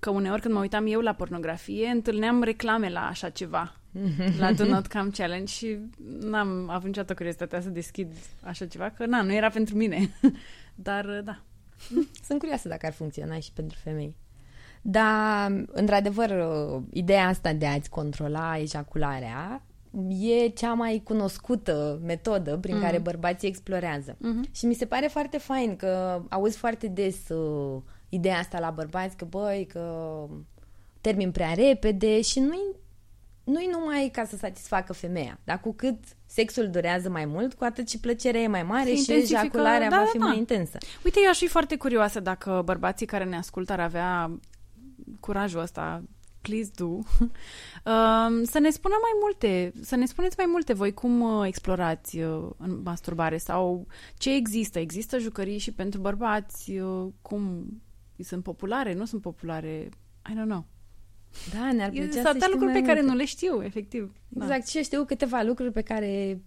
că 0.00 0.10
uneori 0.10 0.40
când 0.40 0.54
mă 0.54 0.60
uitam 0.60 0.86
eu 0.86 1.00
la 1.00 1.12
pornografie, 1.12 1.86
întâlneam 1.88 2.42
reclame 2.42 2.88
la 2.88 3.06
așa 3.06 3.28
ceva, 3.28 3.76
la 4.38 4.52
Do 4.52 4.64
Not 4.64 4.86
Come 4.86 5.10
Challenge 5.10 5.52
și 5.52 5.78
n-am 6.20 6.68
avut 6.68 6.86
niciodată 6.86 7.14
curiozitatea 7.14 7.60
să 7.60 7.68
deschid 7.68 8.12
așa 8.42 8.66
ceva, 8.66 8.90
că 8.90 9.06
na, 9.06 9.22
nu 9.22 9.32
era 9.32 9.48
pentru 9.48 9.76
mine. 9.76 10.10
Dar 10.74 11.20
da. 11.24 11.40
Sunt 12.24 12.38
curioasă 12.38 12.68
dacă 12.68 12.86
ar 12.86 12.92
funcționa 12.92 13.38
și 13.38 13.52
pentru 13.52 13.78
femei. 13.82 14.16
Dar, 14.82 15.64
într-adevăr, 15.66 16.30
ideea 16.92 17.26
asta 17.26 17.52
de 17.52 17.66
a-ți 17.66 17.90
controla 17.90 18.58
ejacularea 18.58 19.62
e 20.18 20.48
cea 20.48 20.72
mai 20.72 21.00
cunoscută 21.04 22.00
metodă 22.04 22.56
prin 22.56 22.74
Mhm. 22.74 22.84
care 22.84 22.98
bărbații 22.98 23.48
explorează. 23.48 24.16
Mhm. 24.18 24.48
Și 24.52 24.66
mi 24.66 24.74
se 24.74 24.86
pare 24.86 25.06
foarte 25.06 25.38
fain 25.38 25.76
că 25.76 26.22
auzi 26.28 26.56
foarte 26.56 26.86
des 26.86 27.28
uh, 27.28 27.82
ideea 28.08 28.38
asta 28.38 28.58
la 28.58 28.70
bărbați, 28.70 29.16
că 29.16 29.24
băi, 29.24 29.66
că 29.72 30.24
termin 31.00 31.30
prea 31.30 31.52
repede 31.52 32.20
și 32.20 32.40
nu-i, 32.40 32.74
nu-i 33.44 33.68
numai 33.72 34.08
ca 34.12 34.24
să 34.24 34.36
satisfacă 34.36 34.92
femeia, 34.92 35.38
dar 35.44 35.60
cu 35.60 35.72
cât 35.72 35.98
sexul 36.26 36.70
durează 36.70 37.08
mai 37.10 37.24
mult, 37.24 37.54
cu 37.54 37.64
atât 37.64 37.88
și 37.88 37.98
plăcerea 38.00 38.40
e 38.40 38.46
mai 38.46 38.62
mare 38.62 38.84
Se 38.88 38.94
și 38.94 38.98
intensifică, 38.98 39.38
ejacularea 39.40 39.88
da, 39.88 39.96
va 39.96 40.02
da, 40.02 40.08
fi 40.12 40.18
da. 40.18 40.24
mai 40.24 40.38
intensă. 40.38 40.78
Uite, 41.04 41.18
eu 41.22 41.28
aș 41.30 41.38
fi 41.38 41.46
foarte 41.46 41.76
curioasă 41.76 42.20
dacă 42.20 42.62
bărbații 42.64 43.06
care 43.06 43.24
ne 43.24 43.36
ascultă 43.36 43.72
ar 43.72 43.80
avea 43.80 44.30
curajul 45.20 45.60
ăsta, 45.60 46.02
please 46.40 46.70
do, 46.76 46.86
um, 46.88 48.44
să 48.44 48.58
ne 48.58 48.70
spună 48.70 48.94
mai 49.00 49.12
multe, 49.20 49.72
să 49.80 49.96
ne 49.96 50.04
spuneți 50.06 50.34
mai 50.36 50.46
multe 50.48 50.72
voi 50.72 50.92
cum 50.94 51.20
uh, 51.20 51.46
explorați 51.46 52.18
uh, 52.18 52.50
în 52.56 52.80
masturbare 52.84 53.36
sau 53.38 53.86
ce 54.18 54.34
există. 54.34 54.78
Există 54.78 55.18
jucării 55.18 55.58
și 55.58 55.72
pentru 55.72 56.00
bărbați, 56.00 56.70
uh, 56.78 57.08
cum 57.22 57.66
sunt 58.18 58.42
populare, 58.42 58.94
nu 58.94 59.04
sunt 59.04 59.20
populare, 59.22 59.88
I 60.30 60.32
don't 60.32 60.44
know. 60.48 60.64
Da, 61.52 61.72
ne-ar 61.72 61.88
E- 61.88 61.92
plăcea 61.92 62.10
Sunt 62.10 62.22
să 62.22 62.28
atâtea 62.28 62.46
știm 62.46 62.50
lucruri 62.50 62.72
mai 62.72 62.80
pe 62.80 62.86
care 62.86 62.98
multe. 63.00 63.12
nu 63.12 63.18
le 63.18 63.24
știu, 63.24 63.62
efectiv. 63.64 64.12
Da. 64.28 64.44
Exact, 64.44 64.66
și 64.68 64.76
eu 64.76 64.82
știu 64.82 65.04
câteva 65.04 65.42
lucruri 65.42 65.72
pe 65.72 65.82
care 65.82 66.38
m, 66.38 66.42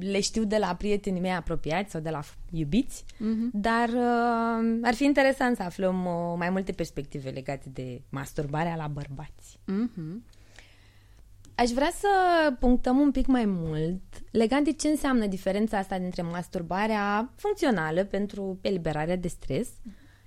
le 0.00 0.20
știu 0.20 0.44
de 0.44 0.56
la 0.56 0.74
prietenii 0.74 1.20
mei 1.20 1.30
apropiați 1.34 1.90
sau 1.90 2.00
de 2.00 2.10
la 2.10 2.22
f- 2.22 2.34
iubiți, 2.50 3.04
Mhm. 3.18 3.50
dar 3.52 3.88
uh, 3.88 4.78
ar 4.82 4.94
fi 4.94 5.04
interesant 5.04 5.56
să 5.56 5.62
aflăm 5.62 6.04
uh, 6.06 6.34
mai 6.36 6.50
multe 6.50 6.72
perspective 6.72 7.30
legate 7.30 7.68
de 7.72 8.02
masturbarea 8.08 8.76
la 8.76 8.86
bărbați. 8.86 9.58
Mhm. 9.66 10.24
Aș 11.56 11.70
vrea 11.70 11.90
să 11.98 12.08
punctăm 12.58 12.98
un 12.98 13.10
pic 13.10 13.26
mai 13.26 13.44
mult 13.44 14.02
legat 14.30 14.62
de 14.62 14.72
ce 14.72 14.88
înseamnă 14.88 15.26
diferența 15.26 15.78
asta 15.78 15.98
dintre 15.98 16.22
masturbarea 16.22 17.32
funcțională 17.36 18.04
pentru 18.04 18.58
eliberarea 18.60 19.16
de 19.16 19.28
stres 19.28 19.68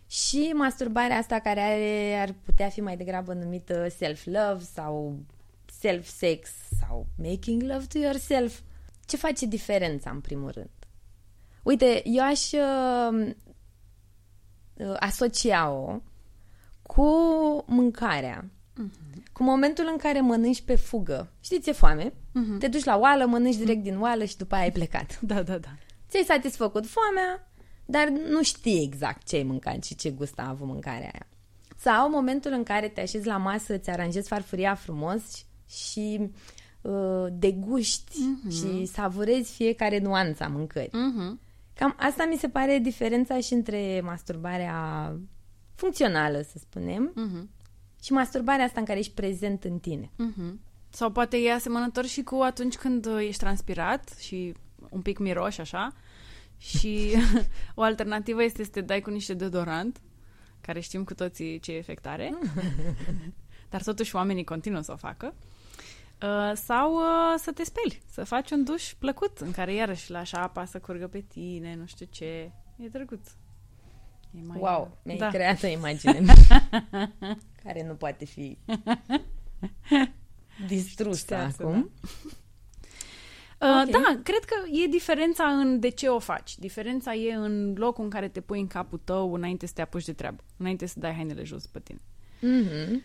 și 0.09 0.51
masturbarea 0.55 1.17
asta 1.17 1.39
care 1.39 1.59
are, 1.59 2.19
ar 2.21 2.35
putea 2.45 2.69
fi 2.69 2.81
mai 2.81 2.97
degrabă 2.97 3.33
numită 3.33 3.87
self-love 3.89 4.63
sau 4.73 5.17
self-sex 5.81 6.49
sau 6.79 7.07
making 7.23 7.61
love 7.61 7.85
to 7.93 7.97
yourself. 7.99 8.59
Ce 9.07 9.17
face 9.17 9.45
diferența 9.45 10.09
în 10.09 10.19
primul 10.21 10.51
rând? 10.51 10.69
Uite, 11.63 12.01
eu 12.05 12.23
aș 12.23 12.51
uh, 12.51 13.33
uh, 14.73 14.95
asocia-o 14.99 15.99
cu 16.81 17.03
mâncarea. 17.67 18.45
Cu 19.33 19.43
momentul 19.43 19.87
în 19.91 19.97
care 19.97 20.21
mănânci 20.21 20.61
pe 20.61 20.75
fugă. 20.75 21.31
Știți, 21.39 21.61
ți-e 21.61 21.71
foame, 21.71 22.13
Mhm. 22.33 22.57
te 22.57 22.67
duci 22.67 22.83
la 22.83 22.97
oală, 22.97 23.25
mănânci 23.25 23.55
direct 23.55 23.83
din 23.83 23.99
oală 23.99 24.23
și 24.25 24.37
după 24.37 24.55
aia 24.55 24.63
ai 24.63 24.71
plecat. 24.71 25.19
Da, 25.21 25.43
da, 25.43 25.57
da. 25.57 25.69
Ți-ai 26.09 26.23
satisfăcut 26.23 26.85
foamea, 26.87 27.51
dar 27.85 28.07
nu 28.07 28.43
știi 28.43 28.83
exact 28.83 29.27
ce 29.27 29.35
ai 29.35 29.43
mâncat 29.43 29.83
și 29.83 29.95
ce 29.95 30.09
gust 30.11 30.39
a 30.39 30.47
avut 30.49 30.67
mâncarea 30.67 30.99
aia. 31.13 31.27
Sau 31.77 32.09
momentul 32.09 32.51
în 32.51 32.63
care 32.63 32.87
te 32.87 33.01
așezi 33.01 33.27
la 33.27 33.37
masă, 33.37 33.73
îți 33.73 33.89
aranjezi 33.89 34.27
farfuria 34.27 34.75
frumos 34.75 35.45
și 35.69 36.17
uh, 36.21 36.29
deguști 37.31 38.17
și 38.49 38.85
savurezi 38.85 39.51
fiecare 39.53 39.99
nuanță 39.99 40.43
a 40.43 40.47
mâncării. 40.47 40.89
Mhm. 40.93 41.39
Cam 41.73 41.95
asta 41.99 42.25
mi 42.29 42.37
se 42.37 42.49
pare 42.49 42.79
diferența 42.79 43.39
și 43.39 43.53
între 43.53 44.01
masturbarea 44.03 45.15
funcțională, 45.75 46.41
să 46.41 46.57
spunem, 46.59 47.11
Mhm. 47.15 47.49
și 48.03 48.11
masturbarea 48.11 48.65
asta 48.65 48.79
în 48.79 48.85
care 48.85 48.99
ești 48.99 49.13
prezent 49.13 49.63
în 49.63 49.79
tine. 49.79 50.11
Mhm. 50.15 50.59
Sau 50.89 51.11
poate 51.11 51.37
e 51.37 51.53
asemănător 51.53 52.05
și 52.05 52.23
cu 52.23 52.35
atunci 52.35 52.75
când 52.75 53.05
uh, 53.05 53.17
ești 53.27 53.39
transpirat 53.39 54.15
și 54.19 54.53
un 54.89 55.01
pic 55.01 55.17
miroși 55.17 55.61
așa 55.61 55.93
și 56.57 57.11
o 57.75 57.81
alternativă 57.81 58.43
este 58.43 58.63
să 58.63 58.69
te 58.69 58.81
dai 58.81 59.01
cu 59.01 59.09
niște 59.09 59.33
deodorant, 59.33 60.01
care 60.61 60.79
știm 60.79 61.03
cu 61.03 61.13
toții 61.13 61.59
ce 61.59 61.71
efect 61.71 62.05
are, 62.05 62.37
dar 63.69 63.83
totuși 63.83 64.15
oamenii 64.15 64.43
continuă 64.43 64.81
să 64.81 64.91
o 64.91 64.95
facă. 64.95 65.33
Uh, 65.35 65.56
sau 66.53 66.93
uh, 66.93 67.35
să 67.37 67.51
te 67.51 67.63
speli, 67.63 68.01
să 68.11 68.23
faci 68.23 68.51
un 68.51 68.63
duș 68.63 68.93
plăcut 68.93 69.37
în 69.37 69.51
care 69.51 69.73
iarăși 69.73 70.11
lași 70.11 70.35
apa 70.35 70.65
să 70.65 70.79
curgă 70.79 71.07
pe 71.07 71.19
tine, 71.19 71.75
nu 71.75 71.85
știu 71.85 72.07
ce. 72.09 72.51
E 72.75 72.87
drăguț. 72.91 73.29
E 74.31 74.39
mai... 74.45 74.57
Wow, 74.59 74.97
mi-ai 75.03 75.17
da. 75.17 75.29
creat 75.29 75.63
o 75.63 75.67
imagine 75.67 76.21
care 77.63 77.83
nu 77.87 77.93
poate 77.93 78.25
fi 78.25 78.57
distrusă 80.67 81.17
Ștearsă, 81.17 81.63
acum. 81.63 81.91
Uh, 83.61 83.83
Ok. 83.83 83.89
Da, 83.91 84.19
cred 84.23 84.43
că 84.45 84.55
e 84.83 84.87
diferența 84.87 85.43
în 85.43 85.79
de 85.79 85.89
ce 85.89 86.07
o 86.07 86.19
faci. 86.19 86.57
Diferența 86.57 87.13
e 87.13 87.33
în 87.33 87.73
locul 87.77 88.03
în 88.03 88.09
care 88.09 88.27
te 88.27 88.41
pui 88.41 88.59
în 88.59 88.67
capul 88.67 89.01
tău 89.03 89.33
înainte 89.33 89.65
să 89.65 89.73
te 89.75 89.81
apuci 89.81 90.05
de 90.05 90.13
treabă. 90.13 90.43
Înainte 90.57 90.85
să 90.85 90.99
dai 90.99 91.13
hainele 91.13 91.43
jos 91.43 91.65
pe 91.65 91.79
tine. 91.79 92.01
Mhm. 92.41 93.03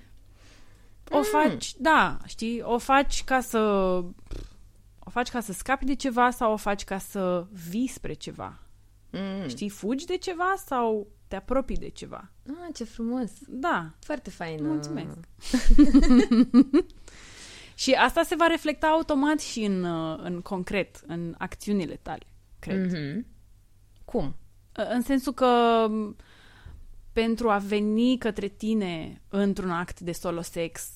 O 1.11 1.23
faci, 1.23 1.75
da, 1.79 2.19
știi, 2.27 2.61
o 2.61 2.79
faci 2.79 3.25
ca 3.25 3.41
să 3.41 3.59
o 5.05 5.11
faci 5.11 5.29
ca 5.31 5.41
să 5.41 5.53
scapi 5.53 5.85
de 5.85 5.95
ceva 5.95 6.31
sau 6.31 6.53
o 6.53 6.57
faci 6.57 6.85
ca 6.85 6.99
să 6.99 7.47
vii 7.71 7.87
spre 7.87 8.13
ceva. 8.13 8.59
Mm. 9.11 9.49
Știi, 9.49 9.69
fugi 9.69 10.07
de 10.07 10.17
ceva 10.17 10.55
sau 10.67 11.07
te 11.29 11.37
apropii 11.37 11.77
de 11.77 11.89
ceva. 11.89 12.31
Ah, 12.49 12.75
ce 12.75 12.85
frumos. 12.85 13.31
Da, 13.49 13.91
Foarte 13.99 14.31
fain. 14.31 14.67
Mulțumesc. 14.67 15.19
și 17.75 17.93
asta 17.93 18.23
se 18.23 18.35
va 18.35 18.47
reflecta 18.47 18.87
automat 18.87 19.41
și 19.41 19.65
în, 19.65 19.85
uh, 19.85 20.19
în 20.23 20.41
concret, 20.41 21.01
în 21.07 21.35
acțiunile 21.39 21.99
tale, 22.03 22.27
cred. 22.59 22.93
Mhm. 22.93 23.27
Cum? 24.05 24.37
În 24.73 25.03
sensul 25.03 25.33
că 25.33 25.87
m, 25.89 26.17
pentru 27.13 27.51
a 27.51 27.59
veni 27.59 28.19
către 28.19 28.49
tine 28.49 29.23
într-un 29.29 29.71
act 29.71 30.01
de 30.01 30.13
solo 30.13 30.41
sex, 30.41 30.91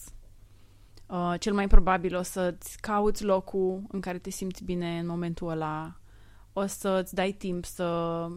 uh, 1.06 1.34
cel 1.38 1.54
mai 1.54 1.68
probabil 1.68 2.16
o 2.16 2.22
să-ți 2.22 2.80
cauți 2.80 3.24
locul 3.24 3.82
în 3.88 4.00
care 4.00 4.18
te 4.18 4.30
simți 4.30 4.64
bine 4.64 4.98
în 4.98 5.06
momentul 5.06 5.48
ăla, 5.48 6.00
o 6.52 6.66
să-ți 6.66 7.14
dai 7.14 7.32
timp 7.32 7.64
să 7.64 8.28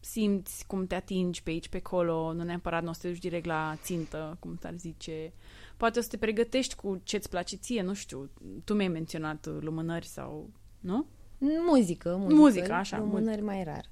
simți 0.00 0.66
cum 0.66 0.86
te 0.86 0.94
atingi 0.94 1.42
pe 1.42 1.50
aici, 1.50 1.68
pe 1.68 1.76
acolo, 1.76 2.32
nu 2.32 2.42
neapărat 2.42 2.82
nu 2.82 2.88
o 2.88 2.92
să 2.92 3.00
te 3.00 3.08
duci 3.08 3.18
direct 3.18 3.46
la 3.46 3.76
țintă, 3.82 4.36
cum 4.40 4.56
s-ar 4.60 4.74
zice. 4.76 5.32
Poate 5.76 5.98
o 5.98 6.02
să 6.02 6.08
te 6.08 6.16
pregătești 6.16 6.74
cu 6.74 7.00
ce-ți 7.02 7.28
place 7.28 7.56
ție, 7.56 7.82
nu 7.82 7.94
știu, 7.94 8.30
tu 8.64 8.74
mi-ai 8.74 8.88
menționat 8.88 9.46
uh, 9.46 9.56
lumânări 9.60 10.06
sau, 10.06 10.50
nu? 10.80 11.06
Muzică, 11.38 12.16
muzică. 12.16 12.40
Muzică, 12.40 12.72
așa, 12.72 12.98
Lumânări 12.98 13.42
mai 13.42 13.64
rar. 13.64 13.90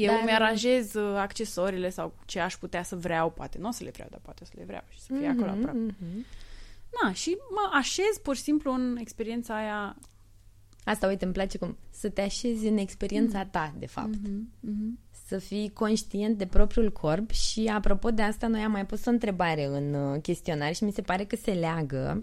Eu 0.00 0.12
Dar- 0.12 0.22
mi-aranjez 0.24 0.94
uh, 0.94 1.16
accesoriile 1.16 1.90
sau 1.90 2.14
ce 2.24 2.40
aș 2.40 2.56
putea 2.56 2.82
să 2.82 2.96
vreau, 2.96 3.30
poate 3.30 3.58
nu 3.58 3.68
o 3.68 3.70
să 3.70 3.84
le 3.84 3.90
vreau, 3.90 4.08
dar 4.10 4.20
poate 4.22 4.40
o 4.42 4.46
să 4.46 4.52
le 4.56 4.64
vreau 4.66 4.82
și 4.88 5.00
să 5.00 5.12
fie 5.18 5.26
acolo 5.26 5.50
aproape. 5.50 5.78
Mhm. 5.78 6.26
Na, 7.02 7.12
și 7.12 7.36
mă 7.50 7.70
așez 7.78 8.18
pur 8.22 8.36
și 8.36 8.42
simplu 8.42 8.72
în 8.72 8.96
experiența 9.00 9.56
aia. 9.56 9.96
Asta, 10.84 11.06
uite, 11.06 11.24
îmi 11.24 11.32
place 11.34 11.58
cum 11.58 11.76
să 11.90 12.08
te 12.08 12.20
așezi 12.20 12.66
în 12.66 12.76
experiența 12.76 13.44
ta, 13.44 13.74
de 13.78 13.86
fapt. 13.86 14.14
Să 15.26 15.38
fii 15.38 15.70
conștient 15.74 16.38
de 16.38 16.46
propriul 16.46 16.92
corp 16.92 17.30
și, 17.30 17.70
apropo 17.74 18.10
de 18.10 18.22
asta, 18.22 18.46
noi 18.46 18.60
am 18.60 18.70
mai 18.70 18.86
pus 18.86 19.04
o 19.04 19.10
întrebare 19.10 19.64
în 19.64 19.94
uh, 19.94 20.20
chestionar 20.22 20.74
și 20.74 20.84
mi 20.84 20.92
se 20.92 21.02
pare 21.02 21.24
că 21.24 21.36
se 21.36 21.50
leagă 21.50 22.22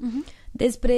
despre 0.52 0.96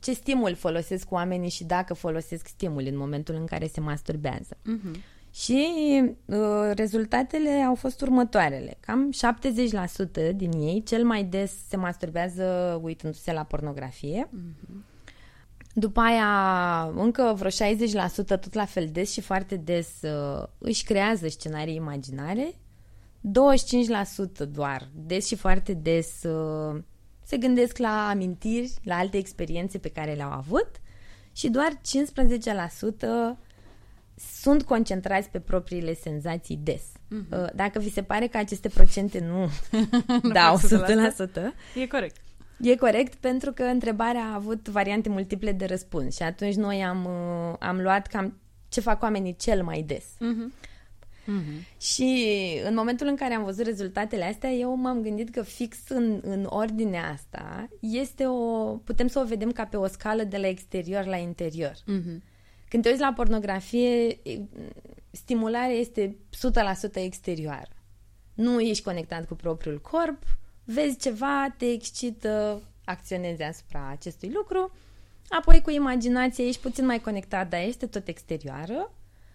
ce 0.00 0.12
stimul 0.12 0.54
folosesc 0.54 1.10
oamenii 1.10 1.50
și 1.50 1.64
dacă 1.64 1.94
folosesc 1.94 2.46
stimul 2.46 2.86
în 2.86 2.96
momentul 2.96 3.34
în 3.34 3.44
care 3.46 3.66
se 3.66 3.80
masturbează. 3.80 4.56
Și 5.34 5.66
uh, 6.24 6.70
rezultatele 6.74 7.50
au 7.50 7.74
fost 7.74 8.00
următoarele. 8.00 8.76
Cam 8.80 9.12
70% 10.32 10.34
din 10.34 10.52
ei, 10.52 10.82
cel 10.82 11.04
mai 11.04 11.24
des 11.24 11.52
se 11.68 11.76
masturbează 11.76 12.78
uitându-se 12.82 13.32
la 13.32 13.42
pornografie. 13.42 14.28
După 15.74 16.00
aia, 16.00 16.92
încă 16.96 17.34
vreo 17.36 17.50
60% 17.50 17.50
tot 18.26 18.54
la 18.54 18.64
fel 18.64 18.88
des 18.92 19.12
și 19.12 19.20
foarte 19.20 19.56
des 19.56 19.88
uh, 20.02 20.46
își 20.58 20.84
creează 20.84 21.28
scenarii 21.28 21.74
imaginare. 21.74 22.54
25% 24.44 24.48
doar, 24.50 24.88
des 24.94 25.26
și 25.26 25.36
foarte 25.36 25.72
des 25.74 26.22
uh, 26.22 26.80
se 27.24 27.36
gândesc 27.36 27.76
la 27.76 28.08
amintiri, 28.08 28.74
la 28.82 28.96
alte 28.96 29.16
experiențe 29.16 29.78
pe 29.78 29.88
care 29.88 30.12
le-au 30.12 30.30
avut 30.30 30.70
și 31.32 31.48
doar 31.48 31.80
15% 33.34 33.38
sunt 34.40 34.62
concentrați 34.62 35.28
pe 35.28 35.40
propriile 35.40 35.94
senzații 35.94 36.56
des. 36.62 36.82
Uh, 37.10 37.46
Dacă 37.54 37.78
vi 37.78 37.90
se 37.90 38.02
pare 38.02 38.26
că 38.26 38.36
aceste 38.36 38.68
procente 38.68 39.20
nu 39.20 39.48
dau 40.32 40.56
fac 40.56 40.88
100%, 40.88 41.32
E 41.74 41.86
corect. 41.86 42.16
E 42.60 42.76
corect 42.76 43.14
pentru 43.14 43.52
că 43.52 43.62
întrebarea 43.62 44.22
a 44.22 44.34
avut 44.34 44.68
variante 44.68 45.08
multiple 45.08 45.52
de 45.52 45.64
răspuns 45.64 46.16
și 46.16 46.22
atunci 46.22 46.54
noi 46.54 46.84
am, 46.84 47.04
uh, 47.04 47.56
am 47.58 47.80
luat 47.80 48.06
cam 48.06 48.40
ce 48.68 48.80
fac 48.80 49.02
oamenii 49.02 49.36
cel 49.36 49.62
mai 49.62 49.82
des. 49.82 50.04
Și 51.80 52.28
în 52.64 52.74
momentul 52.74 53.06
în 53.06 53.16
care 53.16 53.34
am 53.34 53.44
văzut 53.44 53.64
rezultatele 53.64 54.24
astea, 54.24 54.50
eu 54.50 54.74
m-am 54.74 55.02
gândit 55.02 55.30
că 55.30 55.42
fix 55.42 55.76
în, 55.88 56.20
în 56.22 56.46
ordinea 56.48 57.10
asta 57.10 57.68
este 57.80 58.26
o, 58.26 58.64
putem 58.84 59.06
să 59.06 59.18
o 59.18 59.24
vedem 59.24 59.52
ca 59.52 59.64
pe 59.64 59.76
o 59.76 59.86
scală 59.86 60.22
de 60.22 60.36
la 60.36 60.46
exterior 60.48 61.04
la 61.04 61.16
interior. 61.16 61.74
Când 62.72 62.84
te 62.84 62.90
uiți 62.90 63.02
la 63.02 63.12
pornografie, 63.12 64.06
e, 64.08 64.40
stimularea 65.10 65.76
este 65.76 66.16
100% 66.30 66.94
exterioară. 66.94 67.76
Nu 68.34 68.60
ești 68.60 68.84
conectat 68.84 69.26
cu 69.26 69.34
propriul 69.34 69.80
corp, 69.80 70.22
vezi 70.64 70.98
ceva, 70.98 71.54
te 71.58 71.70
excită, 71.70 72.62
acționezi 72.84 73.42
asupra 73.42 73.88
acestui 73.90 74.30
lucru, 74.34 74.72
apoi 75.28 75.60
cu 75.60 75.70
imaginația 75.70 76.44
ești 76.44 76.60
puțin 76.60 76.86
mai 76.86 77.00
conectat, 77.00 77.48
dar 77.48 77.60
este 77.60 77.86
tot 77.86 78.08
exterioară, 78.08 78.92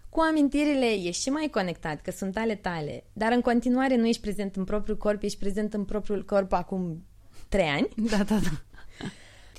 cu 0.08 0.20
amintirile 0.20 0.92
ești 0.92 1.22
și 1.22 1.30
mai 1.30 1.48
conectat, 1.50 2.00
că 2.02 2.10
sunt 2.10 2.36
ale 2.36 2.54
tale, 2.54 3.04
dar 3.12 3.32
în 3.32 3.40
continuare 3.40 3.96
nu 3.96 4.06
ești 4.06 4.22
prezent 4.22 4.56
în 4.56 4.64
propriul 4.64 4.96
corp, 4.96 5.22
ești 5.22 5.38
prezent 5.38 5.74
în 5.74 5.84
propriul 5.84 6.24
corp 6.24 6.52
acum 6.52 7.04
trei 7.48 7.68
ani. 7.68 7.88
Da, 8.10 8.16
da, 8.16 8.38
da. 8.38 8.62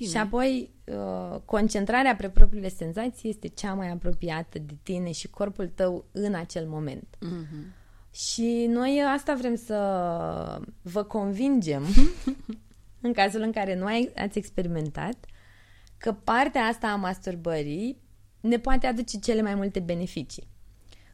Și 0.07 0.17
apoi, 0.17 0.71
uh, 0.85 1.39
concentrarea 1.45 2.15
pe 2.15 2.29
propriile 2.29 2.69
senzații 2.69 3.29
este 3.29 3.47
cea 3.47 3.73
mai 3.73 3.89
apropiată 3.89 4.59
de 4.59 4.73
tine 4.83 5.12
și 5.12 5.29
corpul 5.29 5.67
tău 5.67 6.05
în 6.12 6.33
acel 6.33 6.67
moment. 6.67 7.17
Și 8.12 8.65
noi 8.69 9.03
asta 9.13 9.35
vrem 9.35 9.55
să 9.55 10.62
vă 10.81 11.03
convingem, 11.03 11.83
în 13.01 13.13
cazul 13.13 13.41
în 13.41 13.51
care 13.51 13.75
nu 13.75 13.85
ai, 13.85 14.12
ați 14.15 14.38
experimentat, 14.38 15.25
că 15.97 16.13
partea 16.13 16.62
asta 16.62 16.88
a 16.88 16.95
masturbării 16.95 18.01
ne 18.39 18.59
poate 18.59 18.88
aduce 18.88 19.19
cele 19.19 19.41
mai 19.41 19.55
multe 19.55 19.79
beneficii. 19.79 20.47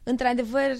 Într-adevăr, 0.02 0.70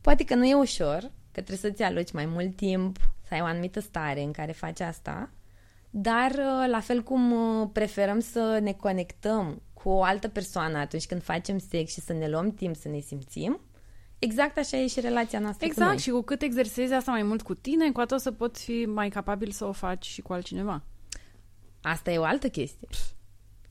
poate 0.00 0.24
că 0.24 0.34
nu 0.34 0.44
e 0.44 0.54
ușor, 0.54 1.00
că 1.32 1.40
trebuie 1.42 1.56
să-ți 1.56 1.82
aloci 1.82 2.12
mai 2.12 2.26
mult 2.26 2.56
timp, 2.56 2.96
să 3.28 3.34
ai 3.34 3.40
o 3.40 3.44
anumită 3.44 3.80
stare 3.80 4.22
în 4.22 4.32
care 4.32 4.52
faci 4.52 4.80
asta, 4.80 5.30
dar 5.90 6.30
uh, 6.30 6.68
la 6.70 6.80
fel 6.80 7.02
cum 7.02 7.32
uh, 7.32 7.68
preferăm 7.72 8.20
să 8.20 8.58
ne 8.62 8.72
conectăm 8.72 9.62
cu 9.72 9.88
o 9.88 10.02
altă 10.02 10.28
persoană 10.28 10.78
atunci 10.78 11.06
când 11.06 11.22
facem 11.22 11.58
sex 11.58 11.92
și 11.92 12.00
să 12.00 12.12
ne 12.12 12.28
luăm 12.28 12.50
timp 12.54 12.76
să 12.76 12.88
ne 12.88 12.98
simțim, 13.00 13.60
exact 14.18 14.58
așa 14.58 14.76
e 14.76 14.86
și 14.86 15.00
relația 15.00 15.38
noastră 15.38 15.66
cu 15.66 15.72
noi. 15.76 15.86
Exact, 15.86 16.02
și 16.02 16.10
cu 16.10 16.20
cât 16.20 16.42
exersezi 16.42 16.92
asta 16.92 17.10
mai 17.10 17.22
mult 17.22 17.42
cu 17.42 17.54
tine, 17.54 17.92
cu 17.92 18.00
atât 18.00 18.16
o 18.16 18.20
să 18.20 18.32
poți 18.32 18.64
fi 18.64 18.84
mai 18.86 19.08
capabil 19.08 19.50
să 19.50 19.64
o 19.64 19.72
faci 19.72 20.04
și 20.06 20.20
cu 20.22 20.32
altcineva. 20.32 20.82
Asta 21.82 22.10
e 22.10 22.18
o 22.18 22.24
altă 22.24 22.48
chestie. 22.48 22.88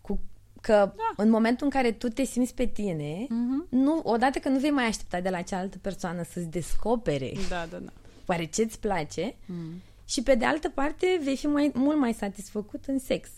Cu, 0.01 0.19
că 0.61 0.73
da. 0.73 1.23
în 1.23 1.29
momentul 1.29 1.65
în 1.65 1.71
care 1.71 1.91
tu 1.91 2.07
te 2.07 2.23
simți 2.23 2.53
pe 2.53 2.65
tine, 2.65 3.25
Mhm. 3.29 3.67
nu, 3.69 4.01
odată 4.03 4.39
că 4.39 4.49
nu 4.49 4.59
vei 4.59 4.71
mai 4.71 4.85
aștepta 4.85 5.21
de 5.21 5.29
la 5.29 5.41
cealaltă 5.41 5.77
persoană 5.77 6.23
să-ți 6.23 6.47
descopere 6.47 7.31
Da, 7.49 7.67
da, 7.71 7.77
da. 7.77 7.91
oare 8.25 8.45
ce-ți 8.45 8.79
place 8.79 9.35
și 10.09 10.23
pe 10.23 10.35
de 10.35 10.45
altă 10.45 10.69
parte 10.69 11.19
vei 11.23 11.37
fi 11.37 11.47
mai, 11.47 11.71
mult 11.73 11.97
mai 11.99 12.13
satisfăcut 12.13 12.85
în 12.85 12.99
sex, 12.99 13.29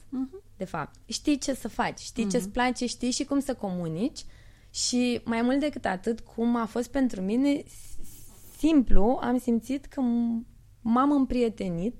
de 0.58 0.66
fapt. 0.66 0.96
Știi 1.06 1.38
ce 1.38 1.54
să 1.54 1.68
faci, 1.68 2.00
știi 2.00 2.24
ce-ți 2.30 2.50
place, 2.50 2.86
știi 2.86 3.12
și 3.12 3.24
cum 3.24 3.40
să 3.40 3.54
comunici 3.54 4.26
și 4.70 5.22
mai 5.26 5.42
mult 5.42 5.60
decât 5.60 5.86
atât, 5.86 6.20
cum 6.20 6.56
a 6.56 6.66
fost 6.66 6.90
pentru 6.92 7.22
mine, 7.22 7.64
s- 7.68 8.58
simplu, 8.58 9.20
am 9.22 9.38
simțit 9.38 9.86
că 9.86 10.02
m- 10.02 10.46
m-am 10.82 11.12
împrietenit 11.12 11.96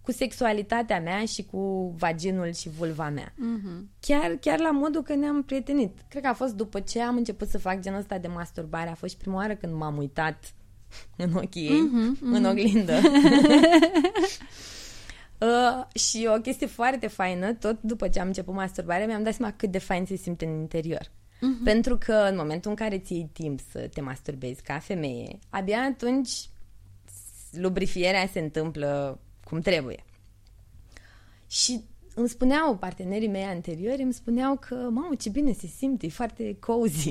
cu 0.00 0.12
sexualitatea 0.12 1.00
mea 1.00 1.24
și 1.24 1.44
cu 1.44 1.94
vaginul 1.98 2.52
și 2.52 2.68
vulva 2.68 3.08
mea. 3.08 3.34
Chiar, 4.00 4.30
chiar 4.40 4.58
la 4.60 4.70
modul 4.70 5.02
că 5.02 5.14
ne-am 5.14 5.42
prietenit. 5.42 5.98
Cred 6.08 6.22
că 6.22 6.28
a 6.28 6.34
fost 6.34 6.54
după 6.54 6.80
ce 6.80 7.00
am 7.00 7.16
început 7.16 7.48
să 7.48 7.58
fac 7.58 7.80
genul 7.80 7.98
ăsta 7.98 8.18
de 8.18 8.28
masturbare. 8.28 8.88
A 8.90 8.94
fost 8.94 9.12
și 9.12 9.18
prima 9.18 9.36
oară 9.36 9.54
când 9.54 9.72
m-am 9.74 9.96
uitat 9.96 10.54
în 11.24 11.34
ochii 11.34 11.68
ei, 11.68 11.90
în 12.20 12.44
oglindă. 12.44 13.00
Uh, 15.42 16.00
și 16.00 16.28
o 16.36 16.40
chestie 16.40 16.66
foarte 16.66 17.06
faină, 17.06 17.52
tot 17.52 17.80
după 17.80 18.08
ce 18.08 18.20
am 18.20 18.26
început 18.26 18.54
masturbarea, 18.54 19.06
mi-am 19.06 19.22
dat 19.22 19.34
seama 19.34 19.52
cât 19.56 19.70
de 19.70 19.78
fain 19.78 20.06
se 20.06 20.16
simte 20.16 20.44
în 20.44 20.60
interior. 20.60 21.02
Uh-huh. 21.02 21.64
Pentru 21.64 21.98
că 21.98 22.12
în 22.30 22.36
momentul 22.36 22.70
în 22.70 22.76
care 22.76 22.98
ți 22.98 23.12
iei 23.12 23.30
timp 23.32 23.60
să 23.70 23.88
te 23.94 24.00
masturbezi 24.00 24.62
ca 24.62 24.78
femeie, 24.78 25.38
abia 25.50 25.82
atunci 25.82 26.30
lubrifierea 27.50 28.26
se 28.26 28.38
întâmplă 28.40 29.20
cum 29.44 29.60
trebuie. 29.60 30.04
Și 31.46 31.84
îmi 32.14 32.28
spuneau 32.28 32.76
partenerii 32.76 33.28
mei 33.28 33.42
anteriori, 33.44 34.02
îmi 34.02 34.12
spuneau 34.12 34.56
că, 34.56 34.74
mamă, 34.74 35.14
ce 35.14 35.28
bine 35.28 35.52
se 35.52 35.66
simte, 35.66 36.06
e 36.06 36.08
foarte 36.08 36.56
cozy. 36.60 37.10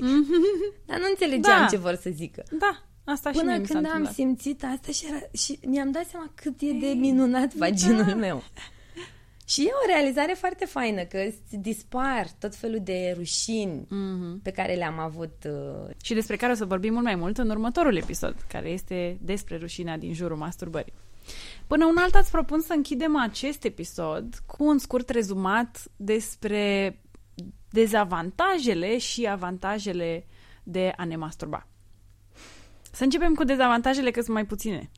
Dar 0.85 0.99
nu 0.99 1.05
înțelegeam 1.09 1.59
Da. 1.59 1.67
ce 1.69 1.77
vor 1.77 1.95
să 1.95 2.09
zică. 2.09 2.43
Da, 2.59 2.83
asta 3.11 3.31
și 3.31 3.37
Până 3.37 3.49
mie 3.51 3.59
mi 3.59 3.65
s-a 3.65 3.73
când 3.73 3.85
am 3.85 3.91
întâmplat. 3.91 4.13
simțit 4.15 4.63
asta 4.63 4.91
și, 4.91 5.05
era, 5.09 5.19
și 5.33 5.59
mi-am 5.67 5.91
dat 5.91 6.05
seama 6.05 6.31
cât 6.35 6.61
e 6.61 6.71
de 6.71 6.87
minunat 6.87 7.53
vaginul 7.53 8.03
da. 8.05 8.15
meu. 8.15 8.43
Și 9.47 9.61
e 9.61 9.69
o 9.83 9.87
realizare 9.87 10.33
foarte 10.33 10.65
faină, 10.65 11.03
că 11.03 11.17
îți 11.27 11.57
dispar 11.57 12.27
tot 12.39 12.55
felul 12.55 12.79
de 12.83 13.13
rușini 13.17 13.85
Mhm. 13.89 14.41
pe 14.41 14.51
care 14.51 14.73
le-am 14.73 14.99
avut. 14.99 15.33
uh, 15.45 15.89
Și 16.03 16.13
despre 16.13 16.35
care 16.35 16.51
o 16.51 16.55
să 16.55 16.65
vorbim 16.65 16.91
mult 16.93 17.05
mai 17.05 17.15
mult 17.15 17.37
în 17.37 17.49
următorul 17.49 17.95
episod, 17.95 18.35
care 18.47 18.69
este 18.69 19.17
despre 19.21 19.57
rușinea 19.57 19.97
din 19.97 20.13
jurul 20.13 20.37
masturbării. 20.37 20.93
Până 21.67 21.85
un 21.85 21.95
alt 21.97 22.15
ați 22.15 22.31
propun 22.31 22.61
să 22.61 22.73
închidem 22.73 23.17
acest 23.17 23.63
episod 23.63 24.35
cu 24.45 24.63
un 24.63 24.77
scurt 24.77 25.09
rezumat 25.09 25.83
despre 25.95 26.97
dezavantajele 27.69 28.97
și 28.97 29.25
avantajele 29.27 30.25
de 30.63 30.93
a 30.97 31.03
ne 31.05 31.15
masturba. 31.15 31.67
Să 32.91 33.03
începem 33.03 33.33
cu 33.33 33.43
dezavantajele, 33.43 34.11
că 34.11 34.21
sunt 34.21 34.33
mai 34.33 34.45
puține. 34.45 34.89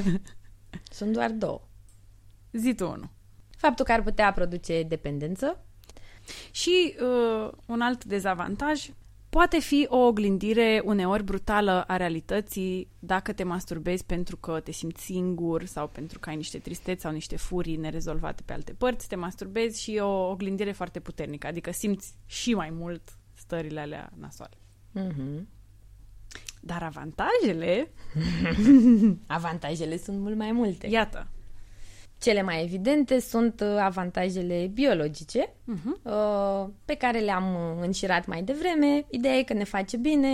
Sunt 0.98 1.12
doar 1.12 1.30
două. 1.30 1.60
Zi 2.52 2.74
tu 2.74 2.84
unul. 2.84 3.10
Faptul 3.56 3.84
că 3.84 3.92
ar 3.92 4.02
putea 4.02 4.32
produce 4.32 4.82
dependență, 4.82 5.64
Și 6.50 6.94
uh, 7.00 7.50
un 7.66 7.80
alt 7.80 8.04
dezavantaj 8.04 8.90
poate 9.30 9.58
fi 9.58 9.86
o 9.88 9.96
oglindire 9.96 10.82
uneori 10.84 11.24
brutală 11.24 11.82
a 11.86 11.96
realității 11.96 12.88
dacă 12.98 13.32
te 13.32 13.42
masturbezi 13.44 14.04
pentru 14.04 14.36
că 14.36 14.60
te 14.60 14.72
simți 14.72 15.02
singur 15.02 15.64
sau 15.64 15.88
pentru 15.88 16.18
că 16.18 16.28
ai 16.28 16.36
niște 16.36 16.58
tristeți 16.58 17.02
sau 17.02 17.12
niște 17.12 17.36
furii 17.36 17.76
nerezolvate 17.76 18.42
pe 18.44 18.52
alte 18.52 18.72
părți, 18.72 19.08
te 19.08 19.16
masturbezi 19.16 19.82
și 19.82 19.94
e 19.94 20.00
o 20.00 20.30
oglindire 20.30 20.72
foarte 20.72 21.00
puternică, 21.00 21.46
adică 21.46 21.70
simți 21.72 22.14
și 22.26 22.54
mai 22.54 22.70
mult 22.70 23.18
stările 23.34 23.80
alea 23.80 24.12
nasoale. 24.18 24.56
Mhm. 24.92 25.48
Dar 26.60 26.82
avantajele, 26.82 27.90
avantajele 29.26 29.96
sunt 29.98 30.18
mult 30.18 30.36
mai 30.36 30.52
multe. 30.52 30.86
iată, 30.86 31.26
Cele 32.18 32.42
mai 32.42 32.62
evidente 32.62 33.20
sunt 33.20 33.60
uh, 33.60 33.76
avantajele 33.80 34.70
biologice, 34.72 35.52
Mhm. 35.64 36.00
uh, 36.02 36.68
pe 36.84 36.94
care 36.94 37.18
le-am 37.18 37.54
uh, 37.54 37.82
înșirat 37.84 38.26
mai 38.26 38.42
devreme. 38.42 39.04
Ideea 39.10 39.34
e 39.34 39.42
că 39.42 39.52
ne 39.52 39.64
face 39.64 39.96
bine, 39.96 40.28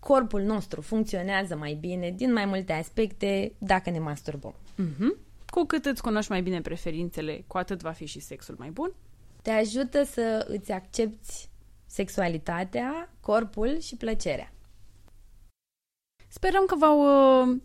corpul 0.00 0.42
nostru 0.42 0.80
funcționează 0.80 1.56
mai 1.56 1.74
bine 1.74 2.10
din 2.16 2.32
mai 2.32 2.44
multe 2.44 2.72
aspecte 2.72 3.52
dacă 3.58 3.90
ne 3.90 3.98
masturbăm. 3.98 4.54
Mhm. 4.76 5.16
cu 5.50 5.64
cât 5.64 5.84
îți 5.84 6.02
cunoști 6.02 6.30
mai 6.30 6.42
bine 6.42 6.60
preferințele, 6.60 7.44
cu 7.46 7.58
atât 7.58 7.80
va 7.82 7.90
fi 7.90 8.06
și 8.06 8.20
sexul 8.20 8.54
mai 8.58 8.70
bun. 8.70 8.92
Te 9.42 9.50
ajută 9.50 10.02
să 10.04 10.46
îți 10.48 10.72
accepti 10.72 11.48
sexualitatea, 11.86 13.12
corpul 13.20 13.78
și 13.80 13.96
plăcerea. 13.96 14.52
Sperăm 16.28 16.64
că 16.66 16.74
v-au 16.76 17.00
uh, 17.00 17.56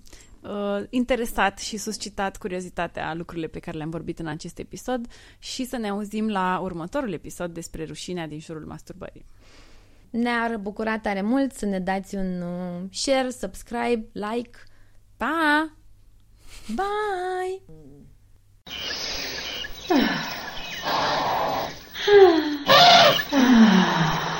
uh, 0.41 0.84
interesat 0.89 1.60
și 1.60 1.78
suscitat 1.78 2.38
curiozitatea 2.38 3.13
lucrurile 3.13 3.47
pe 3.47 3.60
care 3.60 3.78
le-am 3.78 3.89
vorbit 3.89 4.19
în 4.19 4.28
acest 4.28 4.60
episod 4.60 5.08
și 5.39 5.65
să 5.65 5.78
ne 5.78 5.89
auzim 5.89 6.30
la 6.30 6.60
următorul 6.60 7.13
episod 7.13 7.54
despre 7.54 7.86
rușinea 7.86 8.28
din 8.28 8.39
jurul 8.39 8.65
masturbării. 8.65 9.26
Ne-ar 10.10 10.58
bucura 10.58 11.00
tare 11.00 11.21
mult 11.21 11.54
să 11.54 11.65
ne 11.65 11.80
dați 11.80 12.15
un 12.15 12.41
uh, 12.41 12.82
share, 12.91 13.30
subscribe, 13.30 14.08
like. 14.12 14.58
Pa! 15.17 15.76
Bye! 16.67 17.62
Ah. 19.89 20.38
Ah. 23.43 24.28